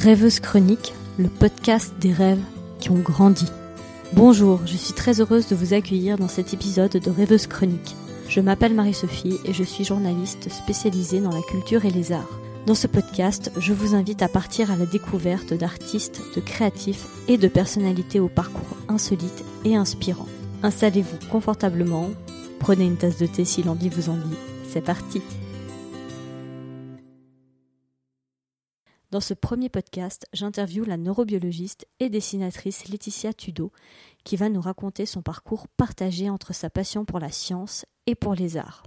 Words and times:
Rêveuse 0.00 0.38
Chronique, 0.38 0.94
le 1.18 1.26
podcast 1.28 1.92
des 1.98 2.12
rêves 2.12 2.42
qui 2.78 2.92
ont 2.92 3.00
grandi. 3.00 3.46
Bonjour, 4.12 4.60
je 4.64 4.76
suis 4.76 4.94
très 4.94 5.20
heureuse 5.20 5.48
de 5.48 5.56
vous 5.56 5.74
accueillir 5.74 6.16
dans 6.16 6.28
cet 6.28 6.54
épisode 6.54 6.92
de 6.92 7.10
Rêveuse 7.10 7.48
Chronique. 7.48 7.96
Je 8.28 8.40
m'appelle 8.40 8.74
Marie-Sophie 8.74 9.38
et 9.44 9.52
je 9.52 9.64
suis 9.64 9.82
journaliste 9.82 10.52
spécialisée 10.52 11.18
dans 11.18 11.32
la 11.32 11.42
culture 11.42 11.84
et 11.84 11.90
les 11.90 12.12
arts. 12.12 12.38
Dans 12.64 12.76
ce 12.76 12.86
podcast, 12.86 13.50
je 13.58 13.72
vous 13.72 13.96
invite 13.96 14.22
à 14.22 14.28
partir 14.28 14.70
à 14.70 14.76
la 14.76 14.86
découverte 14.86 15.52
d'artistes, 15.52 16.22
de 16.36 16.40
créatifs 16.40 17.08
et 17.26 17.36
de 17.36 17.48
personnalités 17.48 18.20
au 18.20 18.28
parcours 18.28 18.76
insolite 18.86 19.44
et 19.64 19.74
inspirant. 19.74 20.28
Installez-vous 20.62 21.28
confortablement, 21.28 22.08
prenez 22.60 22.84
une 22.84 22.98
tasse 22.98 23.18
de 23.18 23.26
thé 23.26 23.44
si 23.44 23.64
l'envie 23.64 23.88
vous 23.88 24.10
en 24.10 24.16
dit. 24.16 24.36
C'est 24.70 24.80
parti 24.80 25.22
Dans 29.10 29.20
ce 29.20 29.32
premier 29.32 29.70
podcast, 29.70 30.26
j'interviewe 30.34 30.84
la 30.84 30.98
neurobiologiste 30.98 31.86
et 31.98 32.10
dessinatrice 32.10 32.88
Laetitia 32.88 33.32
Tudo, 33.32 33.72
qui 34.22 34.36
va 34.36 34.50
nous 34.50 34.60
raconter 34.60 35.06
son 35.06 35.22
parcours 35.22 35.66
partagé 35.66 36.28
entre 36.28 36.52
sa 36.52 36.68
passion 36.68 37.06
pour 37.06 37.18
la 37.18 37.30
science 37.30 37.86
et 38.06 38.14
pour 38.14 38.34
les 38.34 38.58
arts. 38.58 38.82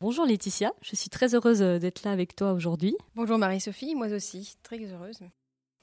Bonjour 0.00 0.26
Laetitia, 0.26 0.72
je 0.82 0.96
suis 0.96 1.10
très 1.10 1.36
heureuse 1.36 1.62
euh, 1.62 1.78
d'être 1.78 2.02
là 2.02 2.10
avec 2.10 2.34
toi 2.34 2.54
aujourd'hui. 2.54 2.96
Bonjour 3.14 3.38
Marie-Sophie, 3.38 3.94
moi 3.94 4.08
aussi, 4.08 4.56
très 4.64 4.84
heureuse. 4.84 5.20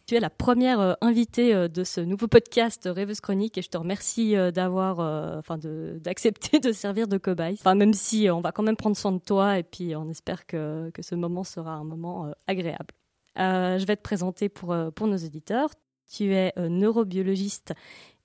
Tu 0.07 0.15
es 0.15 0.19
la 0.19 0.29
première 0.29 0.81
euh, 0.81 0.93
invitée 0.99 1.55
euh, 1.55 1.69
de 1.69 1.85
ce 1.85 2.01
nouveau 2.01 2.27
podcast 2.27 2.89
Rêveuse 2.93 3.21
Chronique 3.21 3.57
et 3.57 3.61
je 3.61 3.69
te 3.69 3.77
remercie 3.77 4.35
d'avoir, 4.53 4.99
enfin, 5.39 5.57
d'accepter 6.01 6.59
de, 6.59 6.73
servir 6.73 7.07
de 7.07 7.17
cobaye. 7.17 7.53
Enfin, 7.53 7.75
même 7.75 7.93
si 7.93 8.29
on 8.29 8.41
va 8.41 8.51
quand 8.51 8.63
même 8.63 8.75
prendre 8.75 8.97
soin 8.97 9.13
de 9.13 9.19
toi 9.19 9.57
et 9.57 9.63
puis 9.63 9.95
on 9.95 10.09
espère 10.09 10.45
que, 10.45 10.91
que 10.93 11.01
ce 11.01 11.15
moment 11.15 11.45
sera 11.45 11.75
un 11.75 11.85
moment 11.85 12.29
agréable. 12.45 12.93
Euh, 13.39 13.79
je 13.79 13.85
vais 13.85 13.95
te 13.95 14.01
présenter 14.01 14.49
pour, 14.49 14.71
euh, 14.71 14.91
pour 14.91 15.07
nos 15.07 15.17
auditeurs. 15.17 15.69
Tu 16.07 16.33
es 16.33 16.53
euh, 16.57 16.69
neurobiologiste 16.69 17.73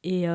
et 0.04 0.26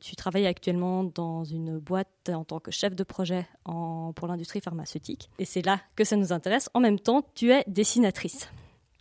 tu 0.00 0.14
travailles 0.14 0.46
actuellement 0.46 1.02
dans 1.02 1.42
une 1.42 1.78
boîte 1.78 2.30
en 2.32 2.44
tant 2.44 2.60
que 2.60 2.70
chef 2.70 2.94
de 2.94 3.02
projet 3.02 3.44
pour 3.64 4.28
l'industrie 4.28 4.60
pharmaceutique. 4.60 5.28
Et 5.40 5.44
c'est 5.44 5.66
là 5.66 5.80
que 5.96 6.04
ça 6.04 6.16
nous 6.16 6.32
intéresse. 6.32 6.70
En 6.74 6.80
même 6.80 6.98
temps, 6.98 7.22
tu 7.34 7.50
es 7.50 7.64
dessinatrice. 7.66 8.48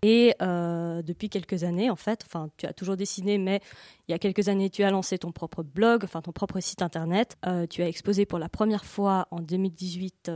Et 0.01 0.33
depuis 0.39 1.29
quelques 1.29 1.63
années, 1.63 1.91
en 1.91 1.95
fait, 1.95 2.23
enfin, 2.25 2.49
tu 2.57 2.65
as 2.65 2.73
toujours 2.73 2.97
dessiné, 2.97 3.37
mais 3.37 3.61
il 4.07 4.11
y 4.11 4.15
a 4.15 4.19
quelques 4.19 4.49
années, 4.49 4.71
tu 4.71 4.83
as 4.83 4.89
lancé 4.89 5.19
ton 5.19 5.31
propre 5.31 5.61
blog, 5.61 6.03
enfin 6.03 6.21
ton 6.23 6.31
propre 6.31 6.59
site 6.59 6.81
internet. 6.81 7.37
tu 7.69 7.83
as 7.83 7.87
exposé 7.87 8.25
pour 8.25 8.39
la 8.39 8.49
première 8.49 8.85
fois 8.85 9.27
en 9.29 9.41
2018 9.41 10.31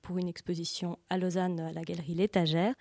pour 0.00 0.16
une 0.16 0.28
exposition 0.28 0.98
à 1.10 1.18
Lausanne 1.18 1.60
à 1.60 1.72
la 1.72 1.82
galerie 1.82 2.14
L'Étagère. 2.14 2.74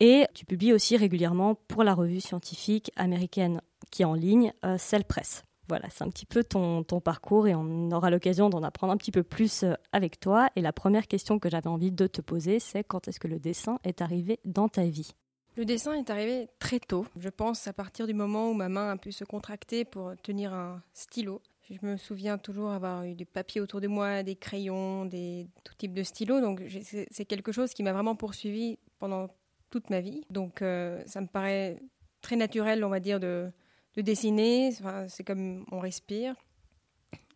Et 0.00 0.26
tu 0.34 0.44
publies 0.44 0.72
aussi 0.72 0.96
régulièrement 0.96 1.54
pour 1.54 1.82
la 1.82 1.94
revue 1.94 2.20
scientifique 2.20 2.90
américaine 2.96 3.62
qui 3.90 4.02
est 4.02 4.06
en 4.06 4.14
ligne, 4.14 4.52
euh, 4.64 4.76
Cell 4.78 5.04
Press. 5.04 5.44
Voilà, 5.68 5.88
c'est 5.90 6.04
un 6.04 6.10
petit 6.10 6.26
peu 6.26 6.44
ton, 6.44 6.84
ton, 6.84 7.00
parcours 7.00 7.48
et 7.48 7.54
on 7.54 7.90
aura 7.90 8.10
l'occasion 8.10 8.50
d'en 8.50 8.62
apprendre 8.62 8.92
un 8.92 8.96
petit 8.96 9.10
peu 9.10 9.22
plus 9.22 9.64
euh, 9.64 9.72
avec 9.92 10.20
toi. 10.20 10.48
Et 10.54 10.60
la 10.60 10.72
première 10.72 11.08
question 11.08 11.38
que 11.38 11.50
j'avais 11.50 11.68
envie 11.68 11.90
de 11.90 12.06
te 12.06 12.20
poser, 12.20 12.60
c'est 12.60 12.84
quand 12.84 13.08
est-ce 13.08 13.18
que 13.18 13.26
le 13.26 13.38
dessin 13.38 13.78
est 13.84 14.00
arrivé 14.00 14.38
dans 14.44 14.68
ta 14.68 14.84
vie? 14.84 15.12
Le 15.56 15.64
dessin 15.64 15.94
est 15.94 16.10
arrivé 16.10 16.50
très 16.58 16.78
tôt. 16.78 17.06
Je 17.16 17.30
pense 17.30 17.66
à 17.66 17.72
partir 17.72 18.06
du 18.06 18.12
moment 18.12 18.50
où 18.50 18.54
ma 18.54 18.68
main 18.68 18.90
a 18.90 18.96
pu 18.96 19.10
se 19.10 19.24
contracter 19.24 19.86
pour 19.86 20.12
tenir 20.22 20.52
un 20.52 20.82
stylo. 20.92 21.40
Je 21.70 21.84
me 21.84 21.96
souviens 21.96 22.38
toujours 22.38 22.70
avoir 22.70 23.04
eu 23.04 23.14
du 23.14 23.24
papier 23.24 23.60
autour 23.60 23.80
de 23.80 23.88
moi, 23.88 24.22
des 24.22 24.36
crayons, 24.36 25.06
des 25.06 25.48
tout 25.64 25.74
type 25.74 25.94
de 25.94 26.02
stylos. 26.02 26.40
Donc 26.42 26.62
c'est 27.10 27.24
quelque 27.24 27.52
chose 27.52 27.72
qui 27.72 27.82
m'a 27.82 27.92
vraiment 27.92 28.14
poursuivi 28.14 28.78
pendant 28.98 29.30
toute 29.76 29.90
ma 29.90 30.00
vie. 30.00 30.22
Donc 30.30 30.62
euh, 30.62 31.02
ça 31.06 31.20
me 31.20 31.26
paraît 31.26 31.78
très 32.22 32.36
naturel, 32.36 32.82
on 32.84 32.88
va 32.88 33.00
dire, 33.00 33.20
de, 33.20 33.50
de 33.96 34.02
dessiner. 34.02 34.70
Enfin, 34.72 35.06
c'est 35.08 35.22
comme 35.24 35.66
on 35.70 35.80
respire. 35.80 36.34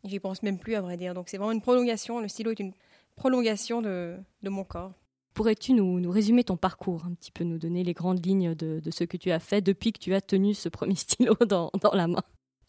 J'y 0.04 0.18
pense 0.18 0.42
même 0.42 0.58
plus, 0.58 0.74
à 0.74 0.80
vrai 0.80 0.96
dire. 0.96 1.12
Donc 1.12 1.28
c'est 1.28 1.36
vraiment 1.36 1.52
une 1.52 1.60
prolongation. 1.60 2.20
Le 2.20 2.28
stylo 2.28 2.52
est 2.52 2.60
une 2.60 2.72
prolongation 3.16 3.82
de, 3.82 4.16
de 4.42 4.48
mon 4.48 4.64
corps. 4.64 4.92
Pourrais-tu 5.34 5.74
nous, 5.74 6.00
nous, 6.00 6.10
résumer 6.10 6.42
ton 6.42 6.56
parcours, 6.56 7.04
un 7.04 7.12
petit 7.12 7.30
peu 7.30 7.44
nous 7.44 7.58
donner 7.58 7.84
les 7.84 7.92
grandes 7.92 8.24
lignes 8.24 8.54
de, 8.54 8.80
de, 8.80 8.90
ce 8.90 9.04
que 9.04 9.16
tu 9.16 9.30
as 9.30 9.38
fait 9.38 9.60
depuis 9.60 9.92
que 9.92 9.98
tu 9.98 10.14
as 10.14 10.20
tenu 10.20 10.54
ce 10.54 10.68
premier 10.68 10.94
stylo 10.96 11.34
dans, 11.46 11.70
dans 11.80 11.92
la 11.92 12.08
main? 12.08 12.22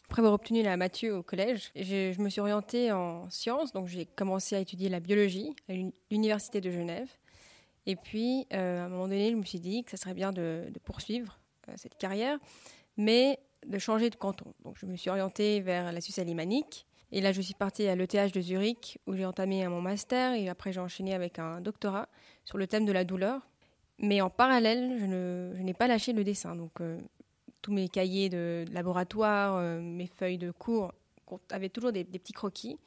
Après 0.10 0.20
avoir 0.20 0.34
obtenu 0.34 0.62
la 0.62 0.76
Mathieu 0.76 1.16
au 1.16 1.24
collège, 1.24 1.72
je, 1.74 2.12
je 2.12 2.22
me 2.22 2.28
suis 2.28 2.42
orientée 2.42 2.92
en 2.92 3.30
sciences, 3.30 3.72
donc 3.72 3.88
j'ai 3.88 4.06
commencé 4.06 4.58
à 4.58 4.60
étudier 4.60 4.90
la 4.90 5.00
biologie 5.00 5.56
à 5.70 5.74
l'université 6.12 6.60
de 6.60 6.70
Genève. 6.70 7.08
Et 7.86 7.96
puis, 7.96 8.48
euh, 8.54 8.82
à 8.82 8.86
un 8.86 8.90
moment 8.90 9.08
donné, 9.08 9.32
je 9.32 9.36
me 9.36 9.44
suis 9.44 9.60
dit 9.60 9.84
que 9.84 9.92
ça 9.92 9.98
serait 9.98 10.14
bien 10.14 10.32
de, 10.32 10.72
poursuivre 10.84 11.40
euh, 11.70 11.74
cette 11.78 11.98
carrière, 11.98 12.38
mais 12.98 13.40
de 13.66 13.78
changer 13.80 14.10
de 14.10 14.16
canton. 14.16 14.54
Donc, 14.64 14.78
je 14.78 14.86
me 14.86 14.96
suis 14.96 15.10
orientée 15.10 15.62
vers 15.62 15.92
la 15.92 16.02
Suisse 16.02 16.20
alémanique. 16.20 16.86
Et 17.12 17.22
là, 17.22 17.32
je 17.32 17.42
suis 17.42 17.54
partie 17.54 17.88
à 17.88 17.96
l'ETH 17.96 18.34
de 18.34 18.42
Zurich, 18.42 19.00
où 19.06 19.16
j'ai 19.16 19.26
entamé 19.26 19.68
mon 19.68 19.82
master, 19.82 20.34
et 20.34 20.48
après, 20.48 20.72
j'ai 20.72 20.80
enchaîné 20.80 21.14
avec 21.14 21.40
un 21.40 21.60
doctorat 21.60 22.08
sur 22.46 22.58
le 22.58 22.68
thème 22.68 22.86
de 22.86 22.92
la 22.92 23.04
douleur. 23.04 23.48
Mais 23.98 24.22
en 24.22 24.30
parallèle, 24.30 24.98
je 25.00 25.62
n'ai 25.62 25.74
pas 25.74 25.88
lâché 25.88 26.14
le 26.14 26.24
dessin. 26.24 26.56
Donc, 26.56 26.80
euh, 26.80 27.00
tous 27.62 27.74
mes 27.74 27.90
cahiers 27.90 28.30
de 28.30 28.66
laboratoire, 28.72 29.62
mes 29.82 30.08
feuilles 30.08 30.40
de 30.40 30.50
cours 30.50 30.94
avaient 31.52 31.70
toujours 31.70 31.92
des 31.92 32.04
petits 32.04 32.34
croquis. 32.34 32.80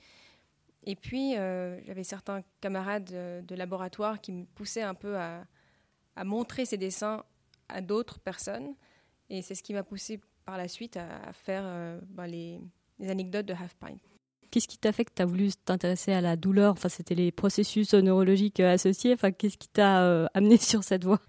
Et 0.86 0.96
puis, 0.96 1.36
euh, 1.36 1.80
j'avais 1.84 2.04
certains 2.04 2.42
camarades 2.60 3.10
euh, 3.12 3.42
de 3.42 3.54
laboratoire 3.54 4.20
qui 4.20 4.32
me 4.32 4.44
poussaient 4.44 4.82
un 4.82 4.94
peu 4.94 5.16
à, 5.16 5.44
montrer 6.24 6.64
ces 6.64 6.76
dessins 6.76 7.24
à 7.68 7.80
d'autres 7.80 8.20
personnes. 8.20 8.74
Et 9.30 9.42
c'est 9.42 9.54
ce 9.54 9.62
qui 9.62 9.72
m'a 9.72 9.82
poussé 9.82 10.20
par 10.44 10.58
la 10.58 10.68
suite 10.68 10.96
à, 10.96 11.32
faire 11.32 11.62
euh, 11.64 11.98
ben, 12.10 12.26
les, 12.26 12.60
anecdotes 13.00 13.46
de 13.46 13.54
Half 13.54 13.74
Pint. 13.76 13.96
Qu'est-ce 14.50 14.68
qui 14.68 14.78
t'a 14.78 14.92
fait 14.92 15.04
que 15.04 15.12
tu 15.12 15.22
as 15.22 15.26
voulu 15.26 15.50
t'intéresser 15.64 16.12
à 16.12 16.20
la 16.20 16.36
douleur? 16.36 16.72
Enfin, 16.72 16.88
c'était 16.88 17.16
les 17.16 17.32
processus 17.32 17.94
neurologiques 17.94 18.60
associés. 18.60 19.14
Enfin, 19.14 19.32
qu'est-ce 19.32 19.56
qui 19.56 19.68
t'a 19.68 20.26
amené 20.34 20.58
sur 20.58 20.84
cette 20.84 21.04
voie? 21.04 21.20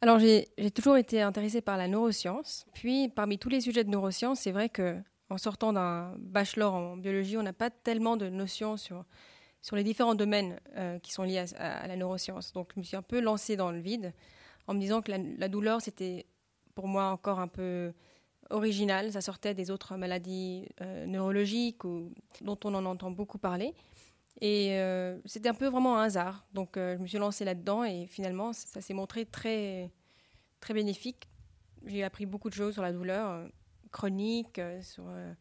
Alors, 0.00 0.18
j'ai 0.18 0.46
toujours 0.74 0.96
été 0.96 1.22
intéressée 1.22 1.60
par 1.60 1.76
la 1.76 1.86
neuroscience. 1.86 2.66
Puis, 2.74 3.08
parmi 3.10 3.38
tous 3.38 3.48
les 3.48 3.60
sujets 3.60 3.84
de 3.84 3.90
neurosciences, 3.90 4.40
c'est 4.40 4.50
vrai 4.50 4.68
que 4.68 5.00
en 5.30 5.38
sortant 5.38 5.72
d'un 5.72 6.14
bachelor 6.18 6.74
en 6.74 6.96
biologie, 6.96 7.36
on 7.36 7.42
n'a 7.42 7.52
pas 7.52 7.70
tellement 7.70 8.16
de 8.16 8.28
notions 8.28 8.76
sur, 8.76 9.04
sur 9.62 9.76
les 9.76 9.84
différents 9.84 10.14
domaines 10.14 10.60
euh, 10.76 10.98
qui 10.98 11.12
sont 11.12 11.22
liés 11.22 11.44
à, 11.56 11.86
la 11.86 11.96
neuroscience. 11.96 12.52
Donc 12.52 12.72
je 12.74 12.80
me 12.80 12.84
suis 12.84 12.96
un 12.96 13.02
peu 13.02 13.20
lancée 13.20 13.56
dans 13.56 13.70
le 13.70 13.80
vide 13.80 14.12
en 14.66 14.74
me 14.74 14.80
disant 14.80 15.02
que 15.02 15.10
la, 15.10 15.48
douleur, 15.48 15.80
c'était 15.80 16.26
pour 16.74 16.88
moi 16.88 17.06
encore 17.06 17.38
un 17.40 17.48
peu 17.48 17.92
original. 18.50 19.12
Ça 19.12 19.20
sortait 19.20 19.54
des 19.54 19.70
autres 19.70 19.96
maladies 19.96 20.68
euh, 20.80 21.06
neurologiques 21.06 21.82
dont 22.40 22.58
on 22.64 22.74
en 22.74 22.84
entend 22.84 23.10
beaucoup 23.10 23.38
parler. 23.38 23.74
Et 24.40 24.78
euh, 24.78 25.18
c'était 25.24 25.48
un 25.48 25.54
peu 25.54 25.68
vraiment 25.68 25.98
un 25.98 26.02
hasard. 26.02 26.46
Donc 26.52 26.72
je 26.76 26.98
me 26.98 27.06
suis 27.06 27.18
lancée 27.18 27.44
là-dedans 27.44 27.84
et 27.84 28.06
finalement, 28.06 28.52
ça, 28.52 28.80
s'est 28.80 28.94
montré 28.94 29.24
très, 29.24 29.90
très 30.60 30.74
bénéfique. 30.74 31.28
J'ai 31.86 32.02
appris 32.02 32.26
beaucoup 32.26 32.48
de 32.50 32.54
choses 32.54 32.74
sur 32.74 32.82
la 32.82 32.92
douleur 32.92 33.46
chronique, 33.94 34.58
euh, 34.58 34.82
sur 34.82 35.04
euh, 35.08 35.32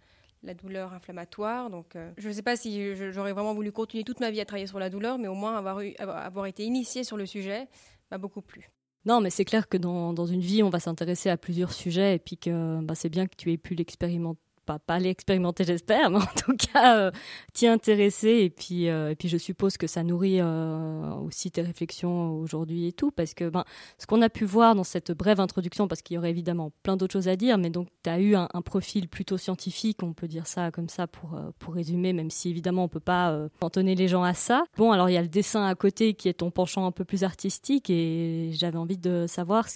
la 0.44 0.54
douleur 0.54 0.94
inflammatoire. 0.94 1.70
Donc, 1.70 1.96
euh, 1.96 2.12
je 2.18 2.30
ne 2.30 2.34
sais 2.34 2.44
pas 2.44 2.56
si 2.56 2.96
j'aurais 3.12 3.34
vraiment 3.34 3.54
voulu 3.54 3.72
continuer 3.72 4.04
toute 4.04 4.20
ma 4.20 4.32
vie 4.32 4.40
à 4.40 4.46
travailler 4.46 4.68
sur 4.68 4.80
la 4.80 4.90
douleur, 4.90 5.18
mais 5.18 5.28
au 5.28 5.34
moins 5.34 5.58
avoir, 5.58 5.82
eu, 5.82 5.94
avoir 5.98 6.46
été 6.46 6.64
initiée 6.64 7.04
sur 7.04 7.18
le 7.18 7.26
sujet 7.26 7.68
m'a 8.12 8.18
beaucoup 8.18 8.42
plu. 8.42 8.70
Non, 9.06 9.20
mais 9.20 9.32
c'est 9.32 9.44
clair 9.44 9.68
que 9.68 9.78
dans, 9.78 10.14
dans, 10.14 10.26
une 10.26 10.40
vie, 10.40 10.64
on 10.64 10.70
va 10.70 10.80
s'intéresser 10.80 11.30
à 11.30 11.36
plusieurs 11.36 11.74
sujets 11.74 12.16
et 12.16 12.20
puis 12.20 12.38
que 12.38 12.80
bah, 12.82 12.96
c'est 12.96 13.10
bien 13.10 13.28
que 13.28 13.36
tu 13.36 13.52
aies 13.52 13.58
pu 13.58 13.76
l'expérimenter 13.76 14.40
pas, 14.66 14.80
pas 14.80 15.00
l'expérimenter, 15.00 15.64
j'espère, 15.64 16.10
mais 16.10 16.18
en 16.22 16.34
tout 16.36 16.56
cas 16.56 16.98
euh, 16.98 17.12
t'y 17.54 17.68
intéresser. 17.68 18.30
Et 18.30 18.50
puis, 18.50 18.90
euh, 18.90 19.12
et 19.12 19.16
puis 19.16 19.30
je 19.30 19.38
suppose 19.38 19.78
que 19.78 19.88
ça 19.88 20.04
nourrit 20.04 20.40
euh, 20.40 21.14
aussi 21.16 21.52
tes 21.52 21.62
réflexions 21.62 22.36
aujourd'hui 22.38 22.88
et 22.88 22.94
tout, 22.94 23.12
parce 23.12 23.34
que 23.34 23.50
ben, 23.50 23.64
ce 23.98 24.06
qu'on 24.08 24.22
a 24.22 24.30
pu 24.30 24.46
voir 24.46 24.76
dans 24.76 24.84
cette 24.84 25.12
brève 25.12 25.40
introduction, 25.40 25.88
parce 25.88 26.02
qu'il 26.02 26.16
y 26.16 26.18
aurait 26.18 26.32
évidemment 26.32 26.72
plein 26.84 26.98
d'autres 26.98 27.14
choses 27.14 27.28
à 27.28 27.36
dire, 27.36 27.58
mais 27.58 27.70
donc 27.70 27.88
tu 28.04 28.10
as 28.10 28.20
eu 28.20 28.36
un, 28.36 28.48
profil 28.64 29.10
plutôt 29.10 29.38
scientifique, 29.38 30.04
on 30.04 30.14
peut 30.14 30.28
dire 30.28 30.48
ça 30.48 30.72
comme 30.72 30.88
ça 30.88 31.06
pour, 31.06 31.38
pour 31.60 31.74
résumer, 31.74 32.14
même 32.14 32.30
si 32.30 32.50
évidemment 32.50 32.86
on 32.86 32.88
peut 32.88 33.02
pas 33.02 33.38
cantonner 33.60 33.94
les 33.94 34.08
gens 34.08 34.24
à 34.24 34.34
ça. 34.34 34.64
Bon, 34.78 34.94
alors 34.94 35.10
il 35.10 35.14
y 35.14 35.18
a 35.18 35.22
le 35.22 35.28
dessin 35.28 35.66
à 35.66 35.76
côté 35.76 36.14
qui 36.14 36.30
est 36.30 36.34
ton 36.34 36.50
penchant 36.50 36.86
un 36.86 36.92
peu 36.92 37.04
plus 37.04 37.24
artistique, 37.26 37.90
et 37.90 38.52
j'avais 38.54 38.78
envie 38.78 38.98
de 38.98 39.26
savoir 39.28 39.68
ce 39.68 39.76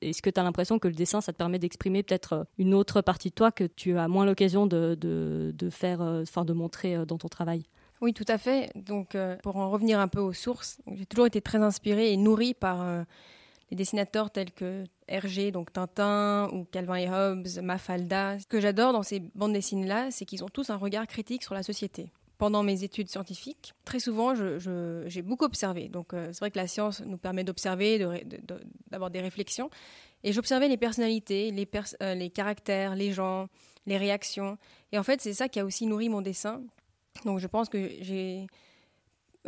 est-ce 0.00 0.22
que 0.22 0.30
tu 0.30 0.40
as 0.40 0.42
l'impression 0.42 0.78
que 0.78 0.88
le 0.88 0.94
dessin, 0.94 1.20
ça 1.20 1.32
te 1.32 1.38
permet 1.38 1.58
d'exprimer 1.58 2.02
peut-être 2.02 2.32
euh, 2.32 2.44
une 2.58 2.74
autre 2.74 3.00
partie 3.00 3.30
de 3.30 3.34
toi 3.34 3.50
que 3.50 3.64
tu 3.64 3.96
as 3.98 4.08
moins 4.08 4.26
l'occasion 4.26 4.66
de, 4.66 4.94
de, 4.94 5.70
faire, 5.70 6.02
euh, 6.02 6.22
enfin 6.22 6.44
de 6.44 6.52
montrer 6.52 6.96
euh, 6.96 7.04
dans 7.04 7.18
ton 7.18 7.28
travail? 7.28 7.64
Oui, 8.00 8.14
tout 8.14 8.24
à 8.28 8.38
fait. 8.38 8.70
Donc, 8.76 9.16
pour 9.42 9.56
en 9.56 9.70
revenir 9.70 9.98
un 9.98 10.06
peu 10.06 10.20
aux 10.20 10.32
sources, 10.32 10.78
j'ai 10.94 11.04
toujours 11.04 11.26
été 11.26 11.40
très 11.40 11.58
inspirée 11.58 12.12
et 12.12 12.16
nourrie 12.16 12.54
par 12.54 12.86
les 13.72 13.76
dessinateurs 13.76 14.30
tels 14.30 14.52
que 14.52 14.84
Hergé, 15.08 15.50
donc 15.50 15.72
Tintin, 15.72 16.48
ou 16.52 16.64
Calvin 16.70 16.94
et 16.94 17.10
Hobbes, 17.10 17.48
Mafalda. 17.60 18.38
Ce 18.38 18.46
que 18.46 18.60
j'adore 18.60 18.92
dans 18.92 19.02
ces 19.02 19.18
bandes 19.34 19.52
dessinées-là, 19.52 20.12
c'est 20.12 20.26
qu'ils 20.26 20.44
ont 20.44 20.48
tous 20.48 20.70
un 20.70 20.76
regard 20.76 21.08
critique 21.08 21.42
sur 21.42 21.54
la 21.54 21.64
société. 21.64 22.12
Pendant 22.38 22.62
mes 22.62 22.84
études 22.84 23.10
scientifiques, 23.10 23.74
très 23.84 23.98
souvent, 23.98 24.34
j'ai 25.06 25.22
beaucoup 25.22 25.44
observé. 25.44 25.88
Donc, 25.88 26.14
euh, 26.14 26.28
c'est 26.32 26.38
vrai 26.38 26.50
que 26.52 26.56
la 26.56 26.68
science 26.68 27.02
nous 27.04 27.18
permet 27.18 27.42
d'observer, 27.42 27.98
d'avoir 28.86 29.10
des 29.10 29.20
réflexions. 29.20 29.70
Et 30.22 30.32
j'observais 30.32 30.68
les 30.68 30.76
personnalités, 30.76 31.50
les, 31.50 31.68
euh, 32.00 32.14
les 32.14 32.30
caractères, 32.30 32.94
les 32.94 33.12
gens, 33.12 33.48
les 33.86 33.96
réactions. 33.96 34.56
Et 34.92 34.98
en 34.98 35.02
fait, 35.02 35.20
c'est 35.20 35.34
ça 35.34 35.48
qui 35.48 35.58
a 35.58 35.64
aussi 35.64 35.86
nourri 35.86 36.08
mon 36.08 36.22
dessin. 36.22 36.62
Donc, 37.24 37.40
je 37.40 37.46
pense 37.48 37.68
que 37.68 37.90
j'ai, 38.00 38.46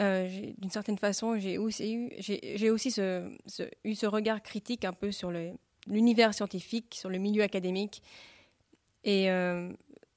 euh, 0.01 0.29
d'une 0.59 0.71
certaine 0.71 0.99
façon, 0.99 1.39
j'ai 1.39 1.59
aussi 1.59 1.95
eu, 1.95 2.11
ce, 2.19 3.71
eu 3.85 3.95
ce 3.95 4.07
regard 4.07 4.43
critique 4.43 4.85
un 4.85 4.93
peu 4.93 5.13
sur 5.13 5.33
l'univers 5.87 6.35
scientifique, 6.35 6.97
sur 6.99 7.09
le 7.09 7.19
milieu 7.19 7.45
académique. 7.45 8.03
Et 9.05 9.29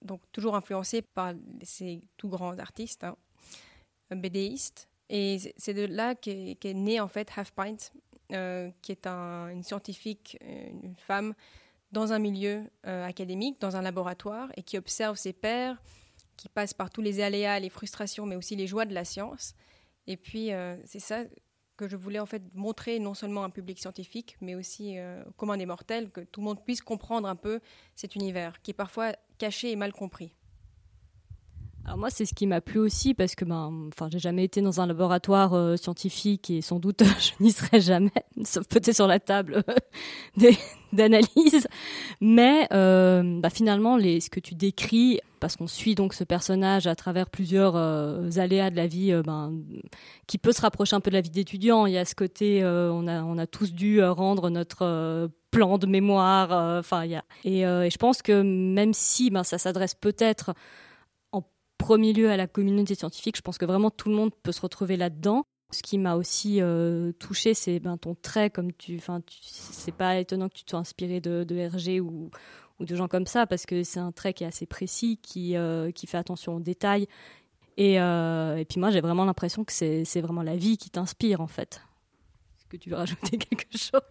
donc 0.04 0.22
toujours 0.32 0.56
influencé 0.56 1.02
par 1.02 1.34
ces 1.64 2.04
tout 2.18 2.30
grands 2.30 2.58
artistes, 2.60 3.04
hein, 3.04 3.16
BDistes. 4.12 4.88
Et 5.10 5.54
c'est 5.58 5.74
de 5.74 5.86
là 5.86 6.16
qu'est 6.16 6.58
est 6.64 6.74
née 6.74 7.00
en 7.00 7.08
fait 7.08 7.30
Half 7.36 7.52
Pint, 7.52 7.78
euh, 8.32 8.72
qui 8.82 8.92
est 8.92 9.06
une 9.06 9.64
scientifique, 9.64 10.38
euh, 10.44 10.70
une 10.84 10.96
femme, 10.96 11.34
dans 11.92 12.14
un 12.14 12.20
milieu 12.20 12.64
euh, 12.88 13.06
académique, 13.06 13.62
dans 13.62 13.76
un 13.76 13.82
laboratoire, 13.82 14.50
et 14.58 14.64
qui 14.64 14.78
observe 14.78 15.18
ses 15.18 15.34
pairs, 15.34 15.82
qui 16.36 16.50
passe 16.50 16.74
par 16.74 16.90
tous 16.90 17.02
les 17.02 17.22
aléas, 17.22 17.60
les 17.60 17.70
frustrations, 17.70 18.26
mais 18.26 18.36
aussi 18.36 18.56
les 18.56 18.66
joies 18.66 18.86
de 18.86 18.94
la 18.94 19.06
science. 19.06 19.54
Et 20.08 20.18
puis 20.18 20.50
c'est 20.86 21.00
ça 21.00 21.24
que 21.78 21.88
je 21.88 21.96
voulais 21.96 22.20
en 22.20 22.26
fait 22.26 22.42
montrer 22.56 23.00
non 23.00 23.14
seulement 23.14 23.44
à 23.44 23.46
un 23.46 23.50
public 23.52 23.80
scientifique, 23.80 24.36
mais 24.42 24.56
aussi 24.56 24.98
au 25.00 25.32
commun 25.34 25.56
des 25.56 25.68
mortels, 25.68 26.10
que 26.10 26.22
tout 26.22 26.42
le 26.42 26.46
monde 26.46 26.66
puisse 26.66 26.82
comprendre 26.82 27.28
un 27.28 27.36
peu 27.36 27.62
cet 27.96 28.16
univers, 28.16 28.62
qui 28.64 28.72
est 28.72 28.74
parfois 28.74 29.14
caché 29.38 29.72
et 29.72 29.76
mal 29.76 29.94
compris. 29.94 30.34
Alors 31.86 31.98
moi, 31.98 32.10
c'est 32.10 32.26
ce 32.26 32.34
qui 32.34 32.48
m'a 32.48 32.62
plu 32.62 32.80
aussi 32.80 33.14
parce 33.14 33.36
que 33.36 33.44
ben, 33.44 33.90
enfin, 33.94 34.08
j'ai 34.10 34.20
jamais 34.20 34.46
été 34.46 34.62
dans 34.62 34.80
un 34.80 34.88
laboratoire 34.88 35.54
euh, 35.54 35.76
scientifique 35.76 36.50
et 36.50 36.62
sans 36.62 36.80
doute 36.80 37.04
je 37.20 37.44
n'y 37.44 37.52
serai 37.52 37.82
jamais, 37.82 38.12
sauf 38.46 38.66
peut-être 38.68 38.96
sur 38.96 39.08
la 39.08 39.20
table 39.20 39.64
euh, 40.42 40.52
d'analyse. 40.94 41.68
Mais 42.22 42.68
euh, 42.72 43.40
bah, 43.42 43.50
finalement, 43.50 43.98
les, 43.98 44.22
ce 44.22 44.30
que 44.30 44.40
tu 44.40 44.56
décris, 44.56 45.20
parce 45.42 45.58
qu'on 45.58 45.68
suit 45.68 45.96
donc 45.96 46.14
ce 46.14 46.24
personnage 46.24 46.88
à 46.88 46.96
travers 46.96 47.30
plusieurs 47.30 47.76
aléas 47.76 48.70
de 48.70 48.78
la 48.78 48.88
vie, 48.88 49.14
ben, 49.26 49.52
qui 50.26 50.38
peut 50.38 50.54
se 50.54 50.62
rapprocher 50.62 50.96
un 50.96 51.02
peu 51.02 51.10
de 51.10 51.16
la 51.16 51.22
vie 51.22 51.32
d'étudiant. 51.32 51.86
Il 51.86 51.92
y 51.92 51.98
a 51.98 52.06
ce 52.06 52.16
côté, 52.16 52.64
on 52.64 53.08
a 53.38 53.48
tous 53.48 53.74
dû 53.74 54.02
rendre 54.02 54.50
notre 54.50 55.30
plan 55.54 55.78
de 55.78 55.86
mémoire. 55.88 56.80
Enfin, 56.80 57.06
il 57.06 57.12
y 57.12 57.16
a 57.16 57.24
et, 57.44 57.62
et, 57.62 57.90
je 57.90 57.98
pense 57.98 58.22
que 58.22 58.42
même 58.42 58.94
si 58.94 59.30
ben, 59.30 59.44
ça 59.44 59.58
s'adresse 59.58 59.96
peut-être 59.96 60.54
premier 61.84 62.14
lieu 62.14 62.32
à 62.32 62.38
la 62.38 62.48
communauté 62.48 62.96
scientifique. 62.96 63.36
Je 63.36 63.42
pense 63.42 63.58
que 63.58 63.66
vraiment 63.66 63.92
tout 63.92 64.10
le 64.10 64.16
monde 64.16 64.32
peut 64.42 64.54
se 64.54 64.62
retrouver 64.62 64.96
là-dedans. 64.96 65.44
Ce 65.72 65.84
qui 65.84 65.98
m'a 65.98 66.16
aussi 66.16 66.62
euh, 66.62 67.12
touché, 67.14 67.54
c'est 67.54 67.80
ben, 67.80 67.98
ton 67.98 68.16
trait, 68.16 68.50
comme 68.50 68.72
tu, 68.72 68.96
enfin, 68.96 69.22
c'est 69.42 69.94
pas 69.94 70.18
étonnant 70.18 70.48
que 70.48 70.54
tu 70.54 70.64
sois 70.70 70.80
inspiré 70.80 71.20
de, 71.20 71.44
de 71.44 71.56
Hergé 71.56 72.00
ou, 72.00 72.30
de 72.80 72.96
gens 72.96 73.08
comme 73.08 73.26
ça, 73.26 73.48
parce 73.48 73.66
que 73.66 73.84
c'est 73.84 74.00
un 74.00 74.12
trait 74.12 74.34
qui 74.34 74.44
est 74.44 74.48
assez 74.48 74.66
précis, 74.66 75.20
qui, 75.22 75.58
euh, 75.58 75.92
qui 75.92 76.08
fait 76.08 76.18
attention 76.18 76.56
aux 76.56 76.60
détails. 76.60 77.08
Et, 77.78 78.00
euh, 78.00 78.58
et 78.58 78.66
puis 78.66 78.80
moi, 78.80 78.92
j'ai 78.92 79.02
vraiment 79.02 79.26
l'impression 79.26 79.64
que 79.64 79.74
c'est 79.74 80.22
vraiment 80.22 80.44
la 80.44 80.56
vie 80.56 80.78
qui 80.78 80.90
t'inspire, 80.90 81.42
en 81.42 81.48
fait. 81.48 81.82
Est-ce 82.58 82.68
que 82.68 82.78
tu 82.78 82.90
veux 82.90 82.98
rajouter 82.98 83.38
quelque 83.38 83.78
chose? 83.78 84.02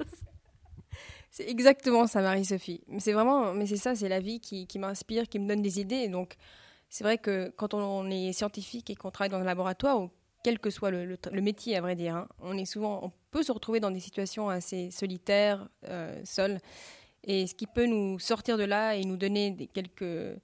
C'est 1.32 1.48
exactement 1.48 2.06
ça, 2.06 2.20
Marie-Sophie. 2.20 2.82
C'est 2.98 3.14
vraiment, 3.14 3.54
mais 3.54 3.66
c'est 3.66 3.78
ça, 3.78 3.94
c'est 3.94 4.10
la 4.10 4.20
vie 4.20 4.38
qui, 4.38 4.78
m'inspire, 4.78 5.26
qui 5.30 5.38
me 5.38 5.48
donne 5.48 5.62
des 5.62 5.80
idées. 5.80 6.08
Donc, 6.08 6.36
c'est 6.90 7.04
vrai 7.04 7.16
que 7.16 7.50
quand 7.56 7.72
on 7.72 8.10
est 8.10 8.34
scientifique 8.34 8.90
et 8.90 8.94
qu'on 8.94 9.10
travaille 9.10 9.30
dans 9.30 9.40
un 9.40 9.44
laboratoire, 9.44 9.98
ou 9.98 10.10
quel 10.44 10.58
que 10.58 10.68
soit 10.68 10.90
le, 10.90 11.16
métier, 11.40 11.74
à 11.74 11.80
vrai 11.80 11.96
dire, 11.96 12.16
hein, 12.16 12.28
on 12.40 12.58
est 12.58 12.66
souvent, 12.66 13.00
on 13.02 13.12
peut 13.30 13.42
se 13.42 13.50
retrouver 13.50 13.80
dans 13.80 13.90
des 13.90 13.98
situations 13.98 14.50
assez 14.50 14.90
solitaires, 14.90 15.66
euh, 15.88 16.20
seuls. 16.22 16.60
Et 17.24 17.46
ce 17.46 17.54
qui 17.54 17.66
peut 17.66 17.86
nous 17.86 18.18
sortir 18.18 18.58
de 18.58 18.64
là 18.64 18.94
et 18.94 19.04
nous 19.06 19.16
donner 19.16 19.70
quelques 19.72 20.36